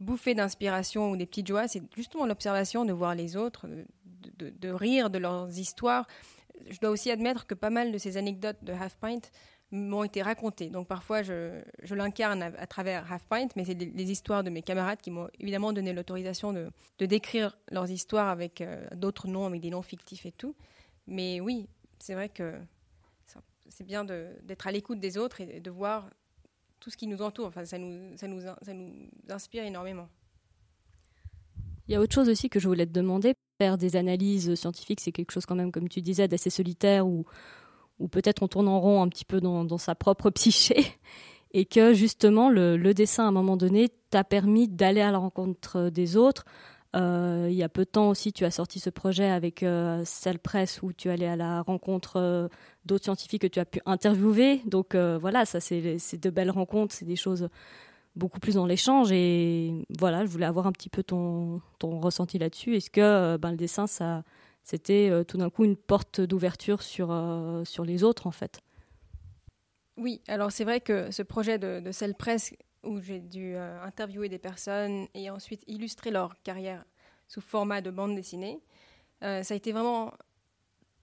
bouffées 0.00 0.34
d'inspiration 0.34 1.12
ou 1.12 1.16
des 1.16 1.26
petites 1.26 1.46
joies, 1.46 1.68
c'est 1.68 1.82
justement 1.94 2.26
l'observation 2.26 2.84
de 2.84 2.92
voir 2.92 3.14
les 3.14 3.36
autres, 3.36 3.68
de, 3.68 4.50
de, 4.50 4.68
rire 4.68 5.10
de 5.10 5.18
leurs 5.18 5.56
histoires. 5.56 6.08
Je 6.68 6.80
dois 6.80 6.90
aussi 6.90 7.12
admettre 7.12 7.46
que 7.46 7.54
pas 7.54 7.70
mal 7.70 7.92
de 7.92 7.98
ces 7.98 8.16
anecdotes 8.16 8.58
de 8.62 8.72
Half 8.72 8.96
Pint 8.96 9.20
m'ont 9.74 10.04
été 10.04 10.22
racontées. 10.22 10.70
Donc 10.70 10.86
parfois, 10.86 11.22
je, 11.22 11.60
je 11.82 11.94
l'incarne 11.94 12.42
à, 12.42 12.66
travers 12.66 13.10
Half 13.12 13.26
Pint, 13.26 13.48
mais 13.56 13.64
c'est 13.64 13.74
des, 13.74 14.10
histoires 14.10 14.44
de 14.44 14.50
mes 14.50 14.62
camarades 14.62 15.00
qui 15.00 15.10
m'ont 15.10 15.28
évidemment 15.40 15.72
donné 15.72 15.92
l'autorisation 15.92 16.52
de, 16.52 16.70
de, 16.98 17.06
décrire 17.06 17.58
leurs 17.70 17.90
histoires 17.90 18.28
avec 18.28 18.60
euh, 18.60 18.86
d'autres 18.94 19.28
noms, 19.28 19.46
avec 19.46 19.60
des 19.60 19.70
noms 19.70 19.82
fictifs 19.82 20.26
et 20.26 20.32
tout. 20.32 20.54
Mais 21.06 21.40
oui, 21.40 21.68
c'est 21.98 22.14
vrai 22.14 22.28
que 22.28 22.54
c'est 23.68 23.84
bien 23.84 24.04
d'être 24.04 24.66
à 24.66 24.70
l'écoute 24.70 25.00
des 25.00 25.18
autres 25.18 25.40
et 25.40 25.58
de 25.58 25.70
voir 25.70 26.08
tout 26.78 26.90
ce 26.90 26.96
qui 26.96 27.06
nous 27.06 27.22
entoure. 27.22 27.46
Enfin, 27.46 27.64
ça 27.64 27.78
nous, 27.78 28.16
ça 28.16 28.28
nous, 28.28 28.40
ça 28.40 28.72
nous 28.72 28.92
inspire 29.28 29.64
énormément. 29.64 30.08
Il 31.88 31.92
y 31.92 31.96
a 31.96 32.00
autre 32.00 32.14
chose 32.14 32.28
aussi 32.28 32.48
que 32.48 32.60
je 32.60 32.68
voulais 32.68 32.86
te 32.86 32.92
demander. 32.92 33.34
Faire 33.58 33.76
des 33.76 33.96
analyses 33.96 34.54
scientifiques, 34.54 35.00
c'est 35.00 35.12
quelque 35.12 35.32
chose 35.32 35.46
quand 35.46 35.54
même, 35.54 35.72
comme 35.72 35.88
tu 35.88 36.02
disais, 36.02 36.28
d'assez 36.28 36.50
solitaire 36.50 37.06
ou 37.06 37.24
ou 37.98 38.08
peut-être 38.08 38.42
on 38.42 38.48
tourne 38.48 38.68
en 38.68 38.80
rond 38.80 39.02
un 39.02 39.08
petit 39.08 39.24
peu 39.24 39.40
dans, 39.40 39.78
sa 39.78 39.94
propre 39.94 40.30
psyché, 40.30 40.86
et 41.52 41.64
que 41.64 41.94
justement 41.94 42.48
le, 42.50 42.92
dessin 42.92 43.24
à 43.24 43.28
un 43.28 43.32
moment 43.32 43.56
donné 43.56 43.88
t'a 44.10 44.24
permis 44.24 44.68
d'aller 44.68 45.00
à 45.00 45.10
la 45.10 45.18
rencontre 45.18 45.90
des 45.90 46.16
autres. 46.16 46.44
Euh, 46.94 47.48
il 47.50 47.56
y 47.56 47.64
a 47.64 47.68
peu 47.68 47.84
de 47.84 47.90
temps 47.90 48.08
aussi, 48.08 48.32
tu 48.32 48.44
as 48.44 48.52
sorti 48.52 48.78
ce 48.78 48.88
projet 48.88 49.28
avec 49.28 49.64
euh, 49.64 50.02
Cell 50.04 50.38
Press 50.38 50.80
où 50.82 50.92
tu 50.92 51.10
allais 51.10 51.26
à 51.26 51.34
la 51.34 51.62
rencontre 51.62 52.18
euh, 52.18 52.48
d'autres 52.84 53.04
scientifiques 53.04 53.42
que 53.42 53.48
tu 53.48 53.58
as 53.58 53.64
pu 53.64 53.80
interviewer. 53.84 54.60
Donc 54.66 54.94
euh, 54.94 55.18
voilà, 55.20 55.44
ça 55.44 55.58
c'est 55.60 55.80
de 55.80 56.30
belles 56.30 56.52
rencontres, 56.52 56.94
c'est 56.94 57.04
des 57.04 57.16
choses 57.16 57.48
beaucoup 58.14 58.38
plus 58.38 58.54
dans 58.54 58.66
l'échange. 58.66 59.10
Et 59.10 59.86
voilà, 59.98 60.24
je 60.24 60.30
voulais 60.30 60.46
avoir 60.46 60.68
un 60.68 60.72
petit 60.72 60.88
peu 60.88 61.02
ton, 61.02 61.60
ton 61.80 61.98
ressenti 61.98 62.38
là-dessus. 62.38 62.76
Est-ce 62.76 62.90
que 62.90 63.36
ben, 63.38 63.50
le 63.50 63.56
dessin, 63.56 63.88
ça, 63.88 64.22
c'était 64.64 65.10
euh, 65.10 65.24
tout 65.24 65.36
d'un 65.36 65.50
coup 65.50 65.64
une 65.64 65.76
porte 65.76 66.22
d'ouverture 66.22 66.82
sur, 66.82 67.12
euh, 67.12 67.64
sur 67.64 67.84
les 67.84 68.02
autres, 68.02 68.26
en 68.26 68.30
fait. 68.30 68.60
Oui, 69.96 70.22
alors 70.26 70.50
c'est 70.50 70.64
vrai 70.64 70.80
que 70.80 71.10
ce 71.12 71.22
projet 71.22 71.58
de, 71.58 71.80
de 71.80 71.92
Cell 71.92 72.14
Press, 72.14 72.54
où 72.82 72.98
j'ai 73.00 73.20
dû 73.20 73.54
euh, 73.54 73.80
interviewer 73.82 74.28
des 74.28 74.38
personnes 74.38 75.06
et 75.14 75.30
ensuite 75.30 75.62
illustrer 75.66 76.10
leur 76.10 76.42
carrière 76.42 76.84
sous 77.28 77.42
format 77.42 77.82
de 77.82 77.90
bande 77.90 78.16
dessinée, 78.16 78.60
ça 79.22 79.54
a 79.54 79.54
été 79.54 79.72
vraiment 79.72 80.12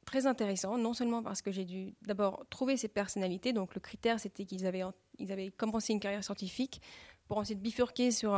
très 0.05 0.27
intéressant, 0.27 0.77
non 0.77 0.93
seulement 0.93 1.23
parce 1.23 1.41
que 1.41 1.51
j'ai 1.51 1.65
dû 1.65 1.95
d'abord 2.03 2.45
trouver 2.51 2.77
ces 2.77 2.87
personnalités, 2.87 3.51
donc 3.51 3.73
le 3.73 3.81
critère 3.81 4.19
c'était 4.19 4.45
qu'ils 4.45 4.67
avaient, 4.67 4.83
ils 5.17 5.31
avaient 5.31 5.49
commencé 5.49 5.91
une 5.91 5.99
carrière 5.99 6.23
scientifique 6.23 6.83
pour 7.27 7.39
ensuite 7.39 7.59
bifurquer 7.59 8.11
sur 8.11 8.35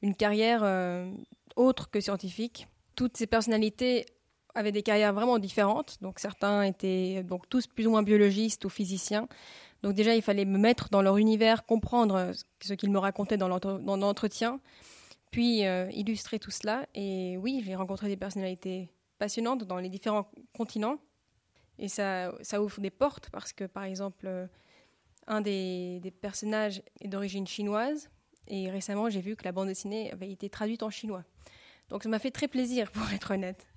une 0.00 0.14
carrière 0.14 0.62
autre 1.54 1.90
que 1.90 2.00
scientifique. 2.00 2.66
Toutes 2.94 3.18
ces 3.18 3.26
personnalités 3.26 4.06
avaient 4.54 4.72
des 4.72 4.82
carrières 4.82 5.12
vraiment 5.12 5.38
différentes. 5.38 5.98
Donc 6.00 6.18
certains 6.18 6.62
étaient 6.62 7.22
donc 7.22 7.48
tous 7.48 7.66
plus 7.66 7.86
ou 7.86 7.90
moins 7.90 8.02
biologistes 8.02 8.64
ou 8.64 8.68
physiciens. 8.68 9.28
Donc 9.82 9.94
déjà, 9.94 10.14
il 10.14 10.22
fallait 10.22 10.44
me 10.44 10.58
mettre 10.58 10.90
dans 10.90 11.02
leur 11.02 11.16
univers, 11.16 11.64
comprendre 11.64 12.32
ce 12.60 12.74
qu'ils 12.74 12.90
me 12.90 12.98
racontaient 12.98 13.38
dans 13.38 13.48
l'entretien, 13.48 14.60
puis 15.30 15.64
euh, 15.64 15.90
illustrer 15.92 16.38
tout 16.38 16.50
cela. 16.50 16.86
Et 16.94 17.36
oui, 17.38 17.62
j'ai 17.64 17.74
rencontré 17.74 18.08
des 18.08 18.16
personnalités 18.16 18.90
passionnantes 19.18 19.64
dans 19.64 19.78
les 19.78 19.88
différents 19.88 20.30
continents. 20.54 20.98
Et 21.78 21.88
ça, 21.88 22.32
ouvre 22.58 22.80
des 22.80 22.90
portes 22.90 23.30
parce 23.30 23.54
que, 23.54 23.64
par 23.64 23.84
exemple, 23.84 24.26
euh, 24.26 24.46
un 25.26 25.40
des, 25.40 26.00
des 26.00 26.10
personnages 26.10 26.82
est 27.00 27.08
d'origine 27.08 27.46
chinoise. 27.46 28.10
Et 28.48 28.68
récemment, 28.68 29.08
j'ai 29.08 29.20
vu 29.20 29.36
que 29.36 29.44
la 29.44 29.52
bande 29.52 29.68
dessinée 29.68 30.12
avait 30.12 30.30
été 30.30 30.50
traduite 30.50 30.82
en 30.82 30.90
chinois. 30.90 31.24
Donc 31.88 32.02
ça 32.02 32.08
m'a 32.08 32.18
fait 32.18 32.30
très 32.30 32.48
plaisir, 32.48 32.90
pour 32.92 33.10
être 33.12 33.32
honnête. 33.32 33.69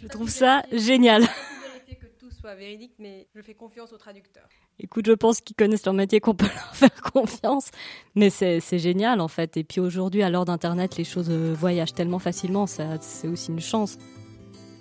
Je 0.00 0.08
trouve 0.08 0.28
ça 0.28 0.62
génial. 0.72 1.22
que 2.00 2.06
tout 2.18 2.30
soit 2.30 2.54
véridique, 2.54 2.92
mais 2.98 3.28
je 3.34 3.40
fais 3.40 3.54
confiance 3.54 3.92
aux 3.92 3.96
traducteurs. 3.96 4.48
Écoute, 4.78 5.06
je 5.06 5.12
pense 5.12 5.40
qu'ils 5.40 5.56
connaissent 5.56 5.86
leur 5.86 5.94
métier, 5.94 6.20
qu'on 6.20 6.34
peut 6.34 6.46
leur 6.46 6.74
faire 6.76 7.02
confiance. 7.12 7.70
Mais 8.14 8.28
c'est 8.28 8.60
génial, 8.78 9.20
en 9.20 9.28
fait. 9.28 9.56
Et 9.56 9.64
puis 9.64 9.80
aujourd'hui, 9.80 10.22
à 10.22 10.28
l'heure 10.28 10.44
d'Internet, 10.44 10.96
les 10.98 11.04
choses 11.04 11.30
euh, 11.30 11.54
voyagent 11.58 11.94
tellement 11.94 12.18
facilement. 12.18 12.66
C'est 12.66 13.28
aussi 13.28 13.50
une 13.50 13.60
chance. 13.60 13.96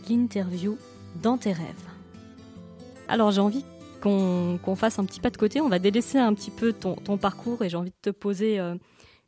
L'interview 0.10 0.78
dans 1.22 1.38
tes 1.38 1.54
rêves. 1.54 1.66
Alors, 3.08 3.32
j'ai 3.32 3.42
envie 3.42 3.64
qu'on 4.02 4.76
fasse 4.76 5.00
un 5.00 5.06
petit 5.06 5.22
pas 5.22 5.30
de 5.30 5.38
côté. 5.38 5.62
On 5.62 5.70
va 5.70 5.80
délaisser 5.80 6.20
un 6.20 6.34
petit 6.34 6.52
peu 6.52 6.74
ton, 6.74 7.18
parcours 7.18 7.64
et 7.64 7.70
j'ai 7.70 7.78
envie 7.78 7.92
de 7.92 7.96
te 8.02 8.10
poser 8.10 8.60
euh, 8.60 8.76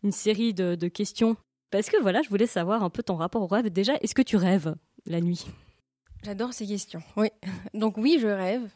une 0.04 0.12
série 0.12 0.54
de, 0.54 0.76
de 0.76 0.88
questions. 0.88 1.38
Parce 1.72 1.90
que 1.90 2.00
voilà, 2.02 2.22
je 2.22 2.30
voulais 2.30 2.48
savoir 2.48 2.84
un 2.84 2.90
peu 2.90 3.04
ton 3.04 3.16
rapport 3.16 3.42
au 3.42 3.48
rêve. 3.48 3.70
Déjà, 3.70 3.94
est-ce 4.02 4.14
que 4.14 4.22
tu 4.22 4.36
rêves 4.36 4.76
la 5.06 5.22
nuit? 5.22 5.46
J'adore 6.24 6.54
ces 6.54 6.68
questions. 6.68 7.02
Oui. 7.16 7.30
Donc 7.74 7.98
oui, 7.98 8.18
je 8.20 8.28
rêve. 8.28 8.70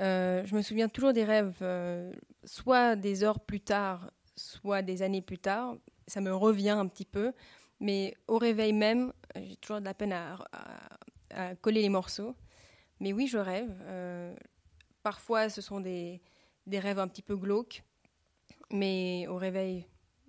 Euh, 0.00 0.44
je 0.46 0.54
me 0.54 0.62
souviens 0.62 0.88
toujours 0.88 1.12
des 1.12 1.24
rêves, 1.24 1.56
euh, 1.62 2.12
soit 2.44 2.96
des 2.96 3.22
heures 3.22 3.40
plus 3.40 3.60
tard, 3.60 4.10
soit 4.36 4.82
des 4.82 5.02
années 5.02 5.20
plus 5.20 5.38
tard. 5.38 5.76
Ça 6.06 6.20
me 6.20 6.34
revient 6.34 6.70
un 6.70 6.86
petit 6.86 7.04
peu. 7.04 7.32
Mais 7.80 8.14
au 8.28 8.38
réveil 8.38 8.72
même, 8.72 9.12
J'ai 9.36 9.56
toujours 9.56 9.80
de 9.80 9.84
la 9.84 9.94
peine 9.94 10.12
à, 10.12 10.38
coller 11.62 11.82
les 11.82 11.88
morceaux. 11.88 12.34
Mais 12.98 13.12
oui, 13.12 13.26
je 13.26 13.38
rêve. 13.38 13.72
Euh, 13.82 14.34
parfois, 15.02 15.48
ce 15.48 15.60
sont 15.60 15.80
des, 15.80 16.20
des 16.66 16.78
rêves 16.78 16.98
un 16.98 17.08
petit 17.08 17.22
peu 17.22 17.36
glauques. 17.36 17.82
Mais 18.72 19.26
au 19.28 19.36
réveil, 19.36 19.86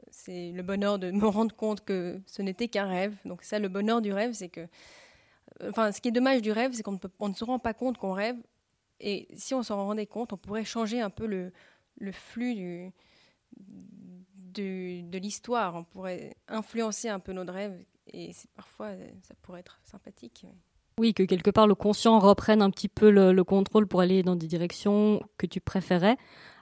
c'est 0.09 0.51
le 0.51 0.63
bonheur 0.63 0.99
de 0.99 1.11
me 1.11 1.27
rendre 1.27 1.55
compte 1.55 1.83
que 1.83 2.21
ce 2.25 2.41
n'était 2.41 2.67
qu'un 2.67 2.87
rêve. 2.87 3.15
Donc 3.25 3.43
ça, 3.43 3.59
le 3.59 3.69
bonheur 3.69 4.01
du 4.01 4.13
rêve, 4.13 4.33
c'est 4.33 4.49
que... 4.49 4.67
Enfin, 5.69 5.91
ce 5.91 6.01
qui 6.01 6.09
est 6.09 6.11
dommage 6.11 6.41
du 6.41 6.51
rêve, 6.51 6.71
c'est 6.73 6.83
qu'on 6.83 6.99
ne, 7.27 7.33
se 7.33 7.43
rend 7.43 7.59
pas 7.59 7.73
compte 7.73 7.97
qu'on 7.97 8.13
rêve. 8.13 8.37
Et 8.99 9.27
si 9.35 9.53
on 9.53 9.63
s'en 9.63 9.77
rendait 9.77 10.05
compte, 10.05 10.33
on 10.33 10.37
pourrait 10.37 10.63
changer 10.63 11.01
un 11.01 11.09
peu 11.09 11.25
le, 11.25 11.51
flux 12.11 12.91
de, 13.57 15.17
l'histoire. 15.17 15.75
On 15.75 15.83
pourrait 15.83 16.35
influencer 16.47 17.09
un 17.09 17.19
peu 17.19 17.33
notre 17.33 17.53
rêve. 17.53 17.73
Et 18.13 18.31
parfois, 18.55 18.89
ça 19.23 19.33
pourrait 19.41 19.61
être 19.61 19.79
sympathique. 19.83 20.45
Oui, 20.99 21.13
que 21.13 21.23
quelque 21.23 21.49
part 21.49 21.67
le 21.67 21.75
conscient 21.75 22.19
reprenne 22.19 22.61
un 22.61 22.69
petit 22.69 22.89
peu 22.89 23.09
le, 23.09 23.43
contrôle 23.43 23.87
pour 23.87 24.01
aller 24.01 24.23
dans 24.23 24.35
des 24.35 24.47
directions 24.47 25.21
que 25.37 25.47
tu 25.47 25.59
préférais. 25.59 26.17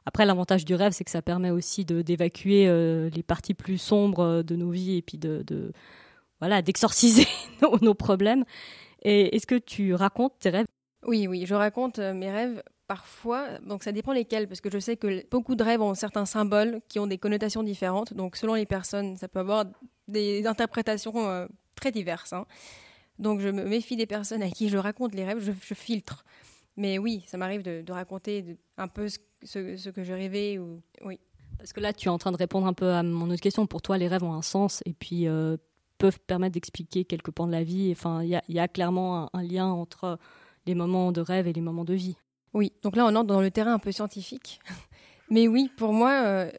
Après, 0.06 0.26
l'avantage 0.26 0.66
du 0.66 0.76
rêve, 0.76 0.94
c'est 0.94 1.04
que 1.04 1.12
ça 1.12 1.22
permet 1.22 1.52
aussi 1.52 1.84
d'évacuer 1.84 2.68
euh, 2.68 3.10
les 3.10 3.22
parties 3.22 3.54
plus 3.54 3.78
sombres 3.78 4.44
de 4.44 4.56
nos 4.56 4.70
vies 4.72 4.98
et 4.98 5.02
puis 5.02 5.18
de 5.18 5.44
voilà, 6.40 6.62
d'exorciser 6.62 7.28
nos, 7.62 7.78
nos, 7.82 7.94
problèmes. 7.94 8.46
Et 9.02 9.36
est-ce 9.36 9.48
que 9.48 9.56
tu 9.56 9.94
racontes 9.94 10.40
tes 10.40 10.50
rêves? 10.50 10.68
Oui, 11.06 11.28
oui, 11.28 11.46
je 11.46 11.56
raconte 11.56 12.00
euh, 12.00 12.14
mes 12.14 12.30
rêves 12.30 12.62
parfois, 12.88 13.60
donc 13.60 13.84
ça 13.84 13.92
dépend 13.92 14.14
lesquels, 14.14 14.48
parce 14.48 14.62
que 14.62 14.70
je 14.72 14.80
sais 14.80 14.98
que 14.98 15.24
beaucoup 15.30 15.56
de 15.56 15.64
rêves 15.64 15.82
ont 15.82 15.94
certains 15.94 16.26
symboles 16.26 16.82
qui 16.90 16.98
ont 16.98 17.06
des 17.06 17.20
connotations 17.20 17.62
différentes. 17.62 18.14
Donc 18.16 18.36
selon 18.36 18.56
les 18.56 18.66
personnes, 18.66 19.16
ça 19.16 19.28
peut 19.28 19.40
avoir 19.40 19.66
des 20.08 20.48
interprétations 20.48 21.30
euh, 21.30 21.46
très 21.76 21.92
diverses. 21.92 22.34
Hein. 22.34 22.46
Donc 23.20 23.42
je 23.42 23.50
me 23.50 23.64
méfie 23.66 23.96
des 23.96 24.08
personnes 24.08 24.42
à 24.42 24.50
qui 24.50 24.70
je 24.70 24.78
raconte 24.78 25.14
les 25.14 25.24
rêves, 25.24 25.40
je, 25.40 25.74
filtre. 25.76 26.26
Mais 26.78 26.98
oui, 26.98 27.24
ça 27.28 27.38
m'arrive 27.38 27.62
de, 27.62 27.92
raconter 27.92 28.58
un 28.78 28.88
peu 28.88 29.08
ce, 29.44 29.90
que 29.90 30.04
je 30.04 30.14
rêvais. 30.14 30.58
Ou... 30.58 30.82
Oui. 31.06 31.20
Parce 31.60 31.74
que 31.74 31.82
là, 31.82 31.94
tu 31.94 32.08
es 32.08 32.10
en 32.10 32.18
train 32.18 32.32
de 32.32 32.38
répondre 32.38 32.66
un 32.66 32.74
peu 32.74 32.92
à 32.92 33.04
mon 33.04 33.30
autre 33.30 33.42
question. 33.42 33.68
Pour 33.68 33.82
toi, 33.82 33.98
les 33.98 34.08
rêves 34.08 34.24
ont 34.24 34.34
un 34.34 34.42
sens 34.42 34.82
et 34.86 34.94
puis 34.94 35.28
euh, 35.28 35.58
peuvent 36.00 36.20
permettre 36.20 36.54
d'expliquer 36.54 37.06
quelques 37.06 37.30
pans 37.30 37.46
de 37.46 37.52
la 37.52 37.64
vie. 37.64 37.90
Enfin, 37.92 38.24
il 38.24 38.42
y, 38.48 38.60
a 38.60 38.68
clairement 38.68 39.30
un, 39.36 39.44
lien 39.44 39.68
entre 39.68 40.18
les 40.66 40.74
moments 40.74 41.12
de 41.12 41.22
rêve 41.22 41.48
et 41.48 41.54
les 41.54 41.62
moments 41.62 41.86
de 41.86 41.94
vie. 41.94 42.18
Oui, 42.54 42.72
donc 42.82 42.96
là 42.96 43.06
on 43.06 43.16
entre 43.16 43.28
dans 43.28 43.42
le 43.42 43.52
terrain 43.52 43.74
un 43.74 43.80
peu 43.80 43.92
scientifique. 43.92 44.60
Mais 45.30 45.48
oui, 45.48 45.70
pour 45.78 45.94
moi, 45.94 46.24
euh, 46.24 46.52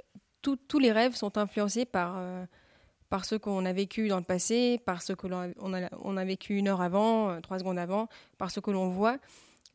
tous 0.42 0.78
les 0.78 0.92
rêves 0.92 1.16
sont 1.16 1.36
influencés 1.38 1.84
par, 1.84 2.14
euh, 2.18 2.44
par 3.08 3.24
ce 3.24 3.34
qu'on 3.34 3.64
a 3.64 3.72
vécu 3.72 4.06
dans 4.06 4.18
le 4.18 4.24
passé, 4.24 4.78
par 4.84 5.02
ce 5.02 5.12
que 5.14 5.26
l'on 5.26 6.16
a, 6.16 6.24
vécu 6.24 6.56
une 6.56 6.68
heure 6.68 6.82
avant, 6.82 7.30
euh, 7.30 7.40
trois 7.40 7.58
secondes 7.58 7.78
avant, 7.78 8.08
par 8.38 8.52
ce 8.52 8.60
que 8.60 8.70
l'on 8.70 8.90
voit. 8.90 9.18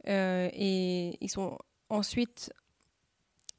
et 0.05 1.17
ils 1.19 1.29
sont 1.29 1.57
ensuite 1.89 2.53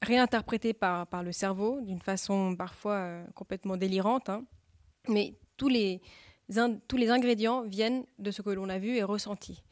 réinterprétés 0.02 0.72
par, 0.72 1.06
par 1.08 1.22
le 1.22 1.32
cerveau 1.32 1.80
d'une 1.82 2.00
façon 2.00 2.54
parfois 2.56 3.18
complètement 3.34 3.76
délirante. 3.76 4.28
Hein. 4.28 4.44
Mais 5.08 5.34
tous 5.56 5.68
les, 5.68 6.00
tous 6.88 6.96
les 6.96 7.10
ingrédients 7.10 7.62
viennent 7.62 8.04
de 8.18 8.30
ce 8.30 8.42
que 8.42 8.50
l'on 8.50 8.68
a 8.68 8.78
vu 8.78 8.96
et 8.96 9.02
ressenti. 9.02 9.62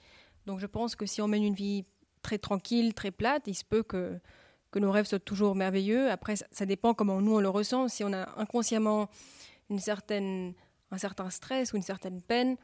Donc 0.47 0.61
je 0.61 0.67
pense 0.67 0.97
que 0.97 1.07
si 1.07 1.23
on 1.23 1.29
mène 1.29 1.45
une 1.45 1.55
vie 1.55 1.85
très 2.25 2.39
tranquille, 2.39 2.95
très 2.95 3.13
plate. 3.13 3.45
Il 3.47 3.55
se 3.55 3.65
peut 3.65 3.85
que, 3.85 4.19
que 4.73 4.81
nos 4.81 4.91
rêves 4.91 5.07
soient 5.07 5.21
toujours 5.21 5.55
merveilleux. 5.55 6.11
Après, 6.11 6.35
ça, 6.37 6.67
dépend 6.67 6.95
comment 6.95 7.21
nous 7.21 7.37
on 7.37 7.41
le 7.41 7.49
ressent. 7.49 7.87
Si 7.87 8.03
on 8.03 8.13
a 8.13 8.29
inconsciemment 8.41 9.09
une 9.71 9.79
certaine, 9.79 10.55
un 10.91 10.99
certain 10.99 11.31
stress 11.31 11.73
ou 11.73 11.77
une 11.77 11.83
certaine 11.83 12.21
peine, 12.21 12.57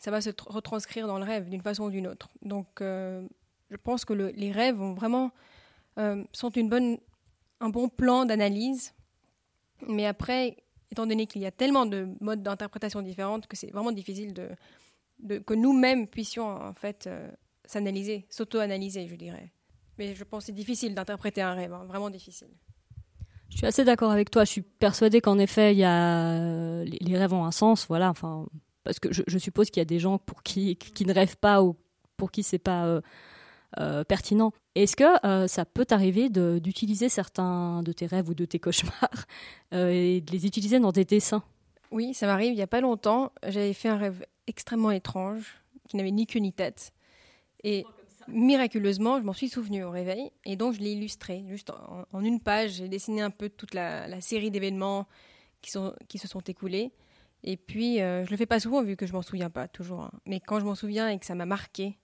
ça 0.00 0.10
va 0.10 0.20
se 0.20 0.30
retranscrire 0.48 1.06
dans 1.06 1.18
le 1.18 1.24
rêve 1.24 1.48
d'une 1.48 1.62
façon 1.62 1.84
ou 1.84 1.90
d'une 1.90 2.08
autre. 2.08 2.28
Donc, 2.42 2.80
euh, 2.80 3.24
je 3.70 3.76
pense 3.76 4.04
que 4.04 4.12
les 4.12 4.50
rêves 4.50 4.80
ont 4.80 4.94
vraiment 4.94 5.30
euh, 5.98 6.24
sont 6.32 6.50
une 6.50 6.68
bonne, 6.68 6.98
un 7.60 7.68
bon 7.68 7.88
plan 7.88 8.24
d'analyse. 8.24 8.92
Mais 9.86 10.06
après, 10.06 10.63
étant 10.94 11.06
donné 11.06 11.26
qu'il 11.26 11.42
y 11.42 11.46
a 11.46 11.50
tellement 11.50 11.86
de 11.86 12.08
modes 12.20 12.42
d'interprétation 12.42 13.02
différentes 13.02 13.46
que 13.46 13.56
c'est 13.56 13.70
vraiment 13.70 13.92
difficile 13.92 14.32
de, 14.32 15.38
que 15.38 15.54
nous-mêmes 15.54 16.06
puissions 16.06 16.46
en 16.46 16.72
fait 16.74 17.06
euh, 17.06 17.30
s'analyser, 17.64 18.26
s'auto-analyser, 18.30 19.06
je 19.06 19.16
dirais. 19.16 19.52
Mais 19.98 20.14
je 20.14 20.24
pense 20.24 20.42
que 20.42 20.46
c'est 20.46 20.52
difficile 20.52 20.94
d'interpréter 20.94 21.42
un 21.42 21.54
rêve, 21.54 21.72
hein, 21.72 21.84
vraiment 21.86 22.10
difficile. 22.10 22.48
Je 23.50 23.58
suis 23.58 23.66
assez 23.66 23.84
d'accord 23.84 24.10
avec 24.10 24.30
toi. 24.30 24.44
Je 24.44 24.50
suis 24.50 24.62
persuadée 24.62 25.20
qu'en 25.20 25.38
effet, 25.38 25.72
il 25.72 25.78
y 25.78 25.84
a 25.84 26.82
les 26.84 27.16
rêves 27.16 27.32
ont 27.32 27.44
un 27.44 27.52
sens, 27.52 27.86
voilà. 27.86 28.10
Enfin, 28.10 28.46
parce 28.82 28.98
que 28.98 29.08
je, 29.12 29.38
suppose 29.38 29.70
qu'il 29.70 29.80
y 29.80 29.82
a 29.82 29.86
des 29.86 30.00
gens 30.00 30.18
pour 30.18 30.42
qui 30.42 30.76
qui 30.76 31.04
ne 31.06 31.14
rêvent 31.14 31.36
pas 31.36 31.62
ou 31.62 31.76
pour 32.16 32.30
qui 32.30 32.42
c'est 32.42 32.58
pas 32.58 32.86
euh, 32.86 33.00
euh, 33.78 34.04
pertinent. 34.04 34.52
Est-ce 34.74 34.96
que 34.96 35.26
euh, 35.26 35.46
ça 35.46 35.64
peut 35.64 35.84
t'arriver 35.84 36.28
d'utiliser 36.28 37.08
certains 37.08 37.82
de 37.82 37.92
tes 37.92 38.06
rêves 38.06 38.28
ou 38.28 38.34
de 38.34 38.44
tes 38.44 38.58
cauchemars 38.58 39.26
et 39.72 40.20
de 40.20 40.32
les 40.32 40.46
utiliser 40.46 40.80
dans 40.80 40.92
des 40.92 41.04
dessins? 41.04 41.42
Oui, 41.90 42.14
ça 42.14 42.26
m'arrive. 42.26 42.52
Il 42.52 42.58
y 42.58 42.62
a 42.62 42.66
pas 42.66 42.80
longtemps, 42.80 43.32
j'avais 43.46 43.72
fait 43.72 43.88
un 43.88 43.96
rêve 43.96 44.24
extrêmement 44.46 44.90
étrange 44.90 45.62
qui 45.88 45.96
n'avait 45.96 46.10
ni 46.10 46.26
queue 46.26 46.40
ni 46.40 46.52
tête. 46.52 46.92
Et 47.62 47.84
miraculeusement, 48.28 49.18
je 49.18 49.24
m'en 49.24 49.32
suis 49.32 49.48
souvenu 49.48 49.84
au 49.84 49.90
réveil 49.90 50.30
et 50.44 50.56
donc 50.56 50.74
je 50.74 50.80
l'ai 50.80 50.92
illustré. 50.92 51.44
Juste 51.48 51.70
en, 52.12 52.20
une 52.20 52.40
page, 52.40 52.72
j'ai 52.72 52.88
dessiné 52.88 53.22
un 53.22 53.30
peu 53.30 53.48
toute 53.48 53.74
la, 53.74 54.20
série 54.20 54.50
d'événements 54.50 55.06
qui, 55.60 55.70
sont, 55.70 55.94
qui 56.08 56.18
se 56.18 56.28
sont 56.28 56.40
écoulés. 56.40 56.92
Et 57.42 57.56
puis, 57.56 58.00
euh, 58.00 58.24
je 58.24 58.30
le 58.30 58.36
fais 58.36 58.46
pas 58.46 58.58
souvent 58.58 58.82
vu 58.82 58.96
que 58.96 59.06
je 59.06 59.12
m'en 59.12 59.22
souviens 59.22 59.50
pas 59.50 59.68
toujours. 59.68 60.04
Hein. 60.04 60.10
Mais 60.26 60.40
quand 60.40 60.60
je 60.60 60.64
m'en 60.64 60.74
souviens 60.74 61.10
et 61.10 61.18
que 61.18 61.26
ça 61.26 61.34
m'a 61.34 61.46
marqué, 61.46 61.98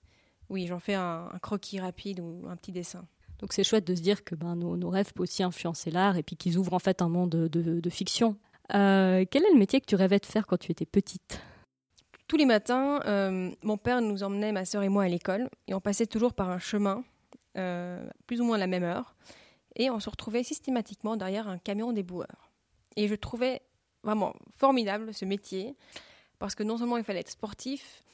oui, 0.50 0.66
j'en 0.66 0.80
fais 0.80 0.95
un, 0.95 1.30
croquis 1.40 1.80
rapide 1.80 2.21
ou 2.21 2.45
un 2.49 2.57
petit 2.57 2.73
dessin. 2.73 3.07
Donc 3.38 3.54
c'est 3.54 3.64
chouette 3.64 3.87
de 3.87 3.95
se 3.95 4.02
dire 4.02 4.23
que 4.23 4.35
ben, 4.35 4.54
nos, 4.54 4.90
rêves 4.90 5.12
peuvent 5.14 5.23
aussi 5.23 5.42
influencer 5.42 5.90
l'art 5.90 6.19
et 6.19 6.23
puis 6.23 6.37
qu'ils 6.37 6.59
ouvrent 6.59 6.75
en 6.75 6.78
fait 6.78 7.00
un 7.00 7.09
monde 7.09 7.30
de, 7.30 7.90
fiction. 7.90 8.37
Euh, 8.75 9.25
quel 9.30 9.45
est 9.45 9.52
le 9.52 9.59
métier 9.59 9.80
que 9.80 9.87
tu 9.87 9.95
rêvais 9.95 10.19
de 10.19 10.26
faire 10.26 10.47
quand 10.47 10.59
tu 10.59 10.71
étais 10.71 10.85
petite? 10.85 11.40
Tous 12.28 12.37
les 12.37 12.45
matins, 12.45 13.00
euh, 13.07 13.50
mon 13.62 13.78
père 13.78 14.02
nous 14.02 14.23
emmenait, 14.23 14.52
ma 14.52 14.64
sœur 14.64 14.83
et 14.83 14.88
moi, 14.88 15.04
à 15.04 15.09
l'école, 15.09 15.49
et 15.66 15.75
on 15.75 15.80
passait 15.80 16.07
toujours 16.07 16.35
par 16.35 16.50
un 16.50 16.59
chemin, 16.59 17.02
euh, 17.57 18.09
plus 18.26 18.40
ou 18.40 18.45
moins 18.45 18.57
à 18.57 18.61
la 18.61 18.69
même 18.69 18.85
heure, 18.85 19.16
et 19.75 19.90
on 19.90 19.99
se 19.99 20.09
retrouvait 20.09 20.45
systématiquement 20.45 21.16
derrière 21.16 21.49
un 21.49 21.59
camion 21.59 21.92
déboueur. 21.92 22.52
Et 22.95 23.09
je 23.09 23.14
trouvais 23.16 23.62
vraiment 24.04 24.35
formidable 24.57 25.12
ce 25.12 25.25
métier, 25.25 25.75
parce 26.38 26.54
que 26.54 26.62
non 26.62 26.78
seulement 26.78 26.99
il 26.99 27.04
fallait 27.04 27.21
être 27.21 27.30
sportif, 27.30 28.04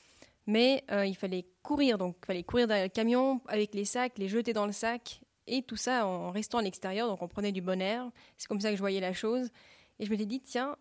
mais 0.47 0.85
euh, 0.91 1.07
il 1.07 1.17
fallait 1.17 1.47
courir, 1.62 1.99
donc 1.99 2.17
il 2.23 2.26
fallait 2.26 2.43
courir 2.43 2.67
derrière 2.67 2.87
le 2.87 2.91
camion 2.91 3.41
avec 3.49 3.75
les 3.75 3.85
sacs, 3.85 4.19
les 4.19 4.29
jeter 4.29 4.53
dans 4.53 4.67
le 4.67 4.73
sac, 4.73 5.21
et 5.47 5.62
tout 5.62 5.76
ça 5.76 6.07
en 6.07 6.31
restant 6.31 6.59
à 6.59 6.62
l'extérieur, 6.62 7.09
donc 7.09 7.23
on 7.23 7.29
prenait 7.29 7.53
du 7.53 7.62
bon 7.62 7.81
air. 7.81 8.11
C'est 8.37 8.49
comme 8.49 8.61
ça 8.61 8.71
que 8.71 8.76
je 8.76 8.81
voyais 8.81 9.00
la 9.00 9.12
chose. 9.12 9.50
Et 9.99 10.05
je 10.05 10.11
me 10.11 10.17
suis 10.17 10.26
dit, 10.26 10.41
tiens, 10.41 10.76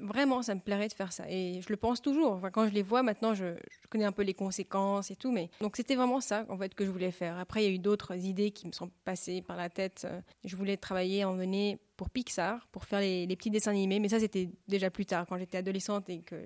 vraiment, 0.00 0.42
ça 0.42 0.54
me 0.54 0.60
plairait 0.60 0.86
de 0.86 0.92
faire 0.92 1.12
ça. 1.12 1.28
Et 1.28 1.60
je 1.60 1.68
le 1.70 1.76
pense 1.76 2.00
toujours. 2.00 2.32
Enfin, 2.32 2.50
quand 2.50 2.68
je 2.68 2.72
les 2.72 2.82
vois 2.82 3.02
maintenant, 3.02 3.34
je, 3.34 3.56
connais 3.88 4.04
un 4.04 4.12
peu 4.12 4.22
les 4.22 4.34
conséquences 4.34 5.10
et 5.10 5.16
tout. 5.16 5.32
Mais 5.32 5.50
donc 5.60 5.76
c'était 5.76 5.96
vraiment 5.96 6.20
ça, 6.20 6.46
en 6.48 6.56
fait, 6.56 6.74
que 6.74 6.84
je 6.84 6.90
voulais 6.90 7.10
faire. 7.10 7.36
Après, 7.38 7.64
il 7.64 7.68
y 7.68 7.72
a 7.72 7.74
eu 7.74 7.80
d'autres 7.80 8.14
idées 8.14 8.52
qui 8.52 8.68
me 8.68 8.72
sont 8.72 8.90
passées 9.04 9.42
par 9.42 9.56
la 9.56 9.70
tête. 9.70 10.06
Je 10.44 10.54
voulais 10.54 10.76
travailler 10.76 11.24
en 11.24 11.34
venir 11.34 11.78
pour 11.96 12.10
Pixar, 12.10 12.68
pour 12.70 12.84
faire 12.84 13.00
les, 13.00 13.26
petits 13.36 13.50
dessins 13.50 13.72
animés. 13.72 13.98
Mais 13.98 14.08
ça, 14.08 14.20
c'était 14.20 14.48
déjà 14.68 14.88
plus 14.88 15.06
tard, 15.06 15.26
quand 15.28 15.36
j'étais 15.36 15.58
adolescente 15.58 16.08
et 16.08 16.20
que 16.20 16.36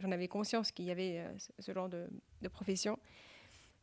j'en 0.00 0.10
avais 0.10 0.28
conscience 0.28 0.72
qu'il 0.72 0.86
y 0.86 0.90
avait 0.90 1.18
euh, 1.18 1.32
ce 1.58 1.72
genre 1.72 1.88
de, 1.88 2.08
profession. 2.48 2.98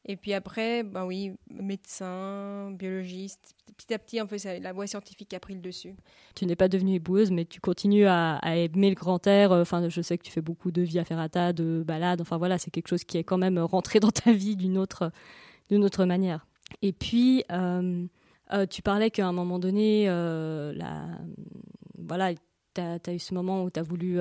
Et 0.09 0.15
puis 0.15 0.33
après, 0.33 0.83
ben 0.83 1.05
oui, 1.05 1.33
médecin, 1.49 2.71
biologiste. 2.71 3.55
Petit 3.75 3.93
à 3.93 3.99
petit, 3.99 4.19
un 4.19 4.25
peu, 4.25 4.37
la 4.61 4.71
voie 4.71 4.87
scientifique 4.87 5.33
a 5.33 5.39
pris 5.39 5.53
le 5.53 5.59
dessus. 5.59 5.95
Tu 6.33 6.45
n'es 6.45 6.55
pas 6.55 6.69
devenue 6.69 6.95
éboueuse, 6.95 7.29
mais 7.29 7.43
tu 7.43 7.59
continues 7.59 8.05
à, 8.05 8.39
aimer 8.43 8.89
le 8.89 8.95
grand 8.95 9.25
air. 9.27 9.51
Enfin, 9.51 9.89
je 9.89 10.01
sais 10.01 10.17
que 10.17 10.23
tu 10.23 10.31
fais 10.31 10.41
beaucoup 10.41 10.71
de 10.71 10.81
via 10.81 11.03
ferrata, 11.03 11.51
de 11.51 11.83
balades. 11.85 12.21
Enfin 12.21 12.37
voilà, 12.37 12.57
c'est 12.57 12.71
quelque 12.71 12.87
chose 12.87 13.03
qui 13.03 13.17
est 13.17 13.25
quand 13.25 13.37
même 13.37 13.59
rentré 13.59 13.99
dans 13.99 14.11
ta 14.11 14.31
vie 14.31 14.55
d'une 14.55 14.77
autre, 14.77 15.11
d'une 15.69 15.83
autre 15.83 16.05
manière. 16.05 16.47
Et 16.81 16.93
puis, 16.93 17.43
euh, 17.51 18.07
euh, 18.53 18.65
tu 18.65 18.81
parlais 18.81 19.11
qu'à 19.11 19.27
un 19.27 19.33
moment 19.33 19.59
donné, 19.59 20.05
euh, 20.07 20.73
la, 20.73 21.07
voilà, 21.97 22.31
tu 22.81 23.09
as, 23.09 23.13
eu 23.13 23.19
ce 23.19 23.33
moment 23.33 23.63
où 23.63 23.69
tu 23.69 23.79
as 23.79 23.83
voulu 23.83 24.17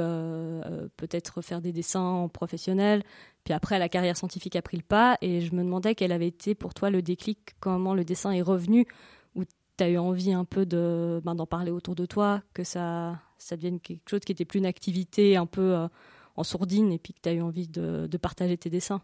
peut-être 0.97 1.43
faire 1.43 1.61
des 1.61 1.73
dessins 1.73 2.29
professionnels, 2.33 3.03
puis 3.47 3.55
après, 3.55 3.79
la 3.79 3.89
carrière 3.89 4.17
scientifique 4.17 4.57
a 4.57 4.61
pris 4.61 4.77
le 4.77 4.83
pas 4.83 5.19
et 5.21 5.41
je 5.41 5.55
me 5.55 5.63
demandais 5.63 5.95
quel 5.95 6.11
avait 6.11 6.27
été 6.27 6.57
pour 6.57 6.75
toi 6.75 6.91
le 6.91 7.01
déclic, 7.01 7.55
comment 7.61 7.95
le 7.95 8.05
dessin 8.05 8.33
est 8.33 8.43
revenu, 8.43 8.89
où 9.37 9.45
tu 9.45 9.85
as 9.85 9.89
eu 9.89 9.99
envie 9.99 10.33
un 10.33 10.45
peu 10.45 10.67
de, 10.67 11.23
ben, 11.25 11.37
d'en 11.37 11.47
parler 11.47 11.71
autour 11.71 11.95
de 11.95 12.07
toi, 12.07 12.43
que 12.55 12.65
ça, 12.65 13.21
devienne 13.53 13.79
quelque 13.79 14.11
chose 14.11 14.19
qui 14.27 14.33
était 14.33 14.45
plus 14.45 14.59
une 14.59 14.67
activité 14.67 15.37
un 15.37 15.47
peu 15.47 15.77
euh, 15.77 15.87
en 16.35 16.43
sourdine 16.43 16.91
et 16.91 16.99
puis 16.99 17.15
que 17.15 17.21
tu 17.23 17.29
as 17.29 17.35
eu 17.35 17.41
envie 17.41 17.69
de, 17.69 18.09
partager 18.21 18.59
tes 18.59 18.69
dessins. 18.69 19.01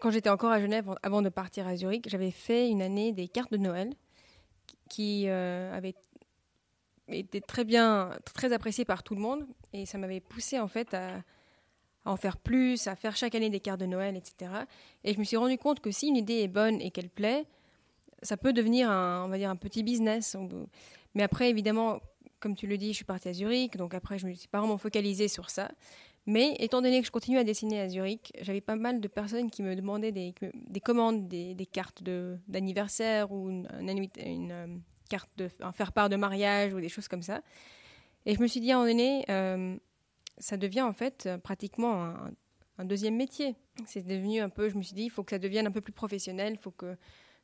Quand 0.00 0.10
j'étais 0.10 0.30
encore 0.30 0.52
à 0.52 0.60
Genève, 0.62 0.90
avant 1.02 1.20
de 1.20 1.28
partir 1.28 1.68
à 1.68 1.76
Zurich, 1.76 2.08
j'avais 2.08 2.30
fait 2.30 2.70
une 2.70 2.80
année 2.80 3.12
des 3.12 3.28
cartes 3.28 3.52
de 3.52 3.58
Noël 3.58 3.92
qui 4.88 5.28
euh, 5.28 5.76
avaient 5.76 5.94
été 7.08 7.40
très 7.40 7.64
bien, 7.64 8.10
très 8.34 8.52
appréciées 8.52 8.84
par 8.84 9.02
tout 9.02 9.14
le 9.14 9.20
monde 9.20 9.46
et 9.72 9.86
ça 9.86 9.98
m'avait 9.98 10.20
poussé 10.20 10.58
en 10.58 10.68
fait 10.68 10.94
à 10.94 11.22
en 12.04 12.16
faire 12.16 12.36
plus, 12.36 12.86
à 12.86 12.96
faire 12.96 13.16
chaque 13.16 13.34
année 13.34 13.50
des 13.50 13.60
cartes 13.60 13.80
de 13.80 13.86
Noël, 13.86 14.16
etc. 14.16 14.50
Et 15.04 15.14
je 15.14 15.18
me 15.18 15.24
suis 15.24 15.36
rendu 15.36 15.56
compte 15.56 15.80
que 15.80 15.90
si 15.90 16.08
une 16.08 16.16
idée 16.16 16.40
est 16.40 16.48
bonne 16.48 16.80
et 16.80 16.90
qu'elle 16.90 17.08
plaît, 17.08 17.46
ça 18.22 18.36
peut 18.36 18.52
devenir 18.52 18.90
un, 18.90 19.24
on 19.24 19.28
va 19.28 19.38
dire 19.38 19.50
un 19.50 19.56
petit 19.56 19.82
business. 19.82 20.36
Mais 21.14 21.22
après, 21.22 21.48
évidemment, 21.48 22.00
comme 22.40 22.56
tu 22.56 22.66
le 22.66 22.76
dis, 22.76 22.88
je 22.88 22.96
suis 22.96 23.04
partie 23.04 23.28
à 23.28 23.32
Zurich, 23.32 23.76
donc 23.76 23.94
après, 23.94 24.18
je 24.18 24.26
me 24.26 24.34
suis 24.34 24.48
pas 24.48 24.58
vraiment 24.58 24.78
focalisée 24.78 25.28
sur 25.28 25.50
ça. 25.50 25.70
Mais 26.26 26.56
étant 26.58 26.80
donné 26.80 27.00
que 27.00 27.06
je 27.06 27.10
continue 27.10 27.38
à 27.38 27.44
dessiner 27.44 27.80
à 27.80 27.88
Zurich, 27.88 28.32
j'avais 28.40 28.62
pas 28.62 28.76
mal 28.76 29.00
de 29.00 29.08
personnes 29.08 29.50
qui 29.50 29.62
me 29.62 29.76
demandaient 29.76 30.12
des, 30.12 30.34
des 30.54 30.80
commandes, 30.80 31.28
des, 31.28 31.68
cartes 31.70 32.02
d'anniversaire 32.02 33.30
ou 33.30 33.50
une, 33.50 33.68
une, 34.18 34.52
euh, 34.52 34.66
carte 35.14 35.42
un 35.60 35.72
faire-part 35.72 36.08
de 36.08 36.16
mariage 36.16 36.74
ou 36.74 36.80
des 36.80 36.88
choses 36.88 37.08
comme 37.08 37.22
ça. 37.22 37.42
Et 38.26 38.34
je 38.34 38.40
me 38.40 38.46
suis 38.46 38.60
dit 38.60 38.72
à 38.72 38.76
un 38.76 38.78
moment 38.78 38.90
donné, 38.90 39.24
euh, 39.28 39.76
ça 40.38 40.56
devient 40.56 40.82
en 40.82 40.92
fait 40.92 41.28
pratiquement 41.42 42.14
un, 42.78 42.84
deuxième 42.84 43.16
métier. 43.16 43.54
C'est 43.86 44.04
devenu 44.04 44.40
un 44.40 44.48
peu, 44.48 44.68
je 44.68 44.76
me 44.76 44.82
suis 44.82 44.94
dit, 44.94 45.04
il 45.04 45.10
faut 45.10 45.22
que 45.22 45.30
ça 45.30 45.38
devienne 45.38 45.66
un 45.66 45.70
peu 45.70 45.80
plus 45.80 45.92
professionnel, 45.92 46.54
il 46.54 46.58
faut 46.58 46.72
que, 46.72 46.96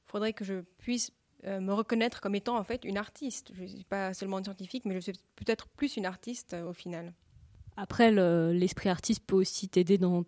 faudrait 0.06 0.32
que 0.32 0.44
je 0.44 0.62
puisse 0.78 1.12
euh, 1.44 1.60
me 1.60 1.72
reconnaître 1.72 2.20
comme 2.20 2.34
étant 2.34 2.58
en 2.58 2.64
fait 2.64 2.84
une 2.84 2.96
artiste. 2.96 3.52
Je 3.54 3.62
ne 3.62 3.68
suis 3.68 3.84
pas 3.84 4.12
seulement 4.14 4.38
une 4.38 4.44
scientifique, 4.44 4.84
mais 4.84 4.94
je 4.94 5.00
suis 5.00 5.12
peut-être 5.36 5.68
plus 5.68 5.96
une 5.96 6.06
artiste 6.06 6.56
au 6.66 6.72
final. 6.72 7.12
Après, 7.76 8.10
l'esprit 8.52 8.88
artiste 8.88 9.22
peut 9.24 9.36
aussi 9.36 9.68
t'aider 9.68 9.96
dans, 9.96 10.24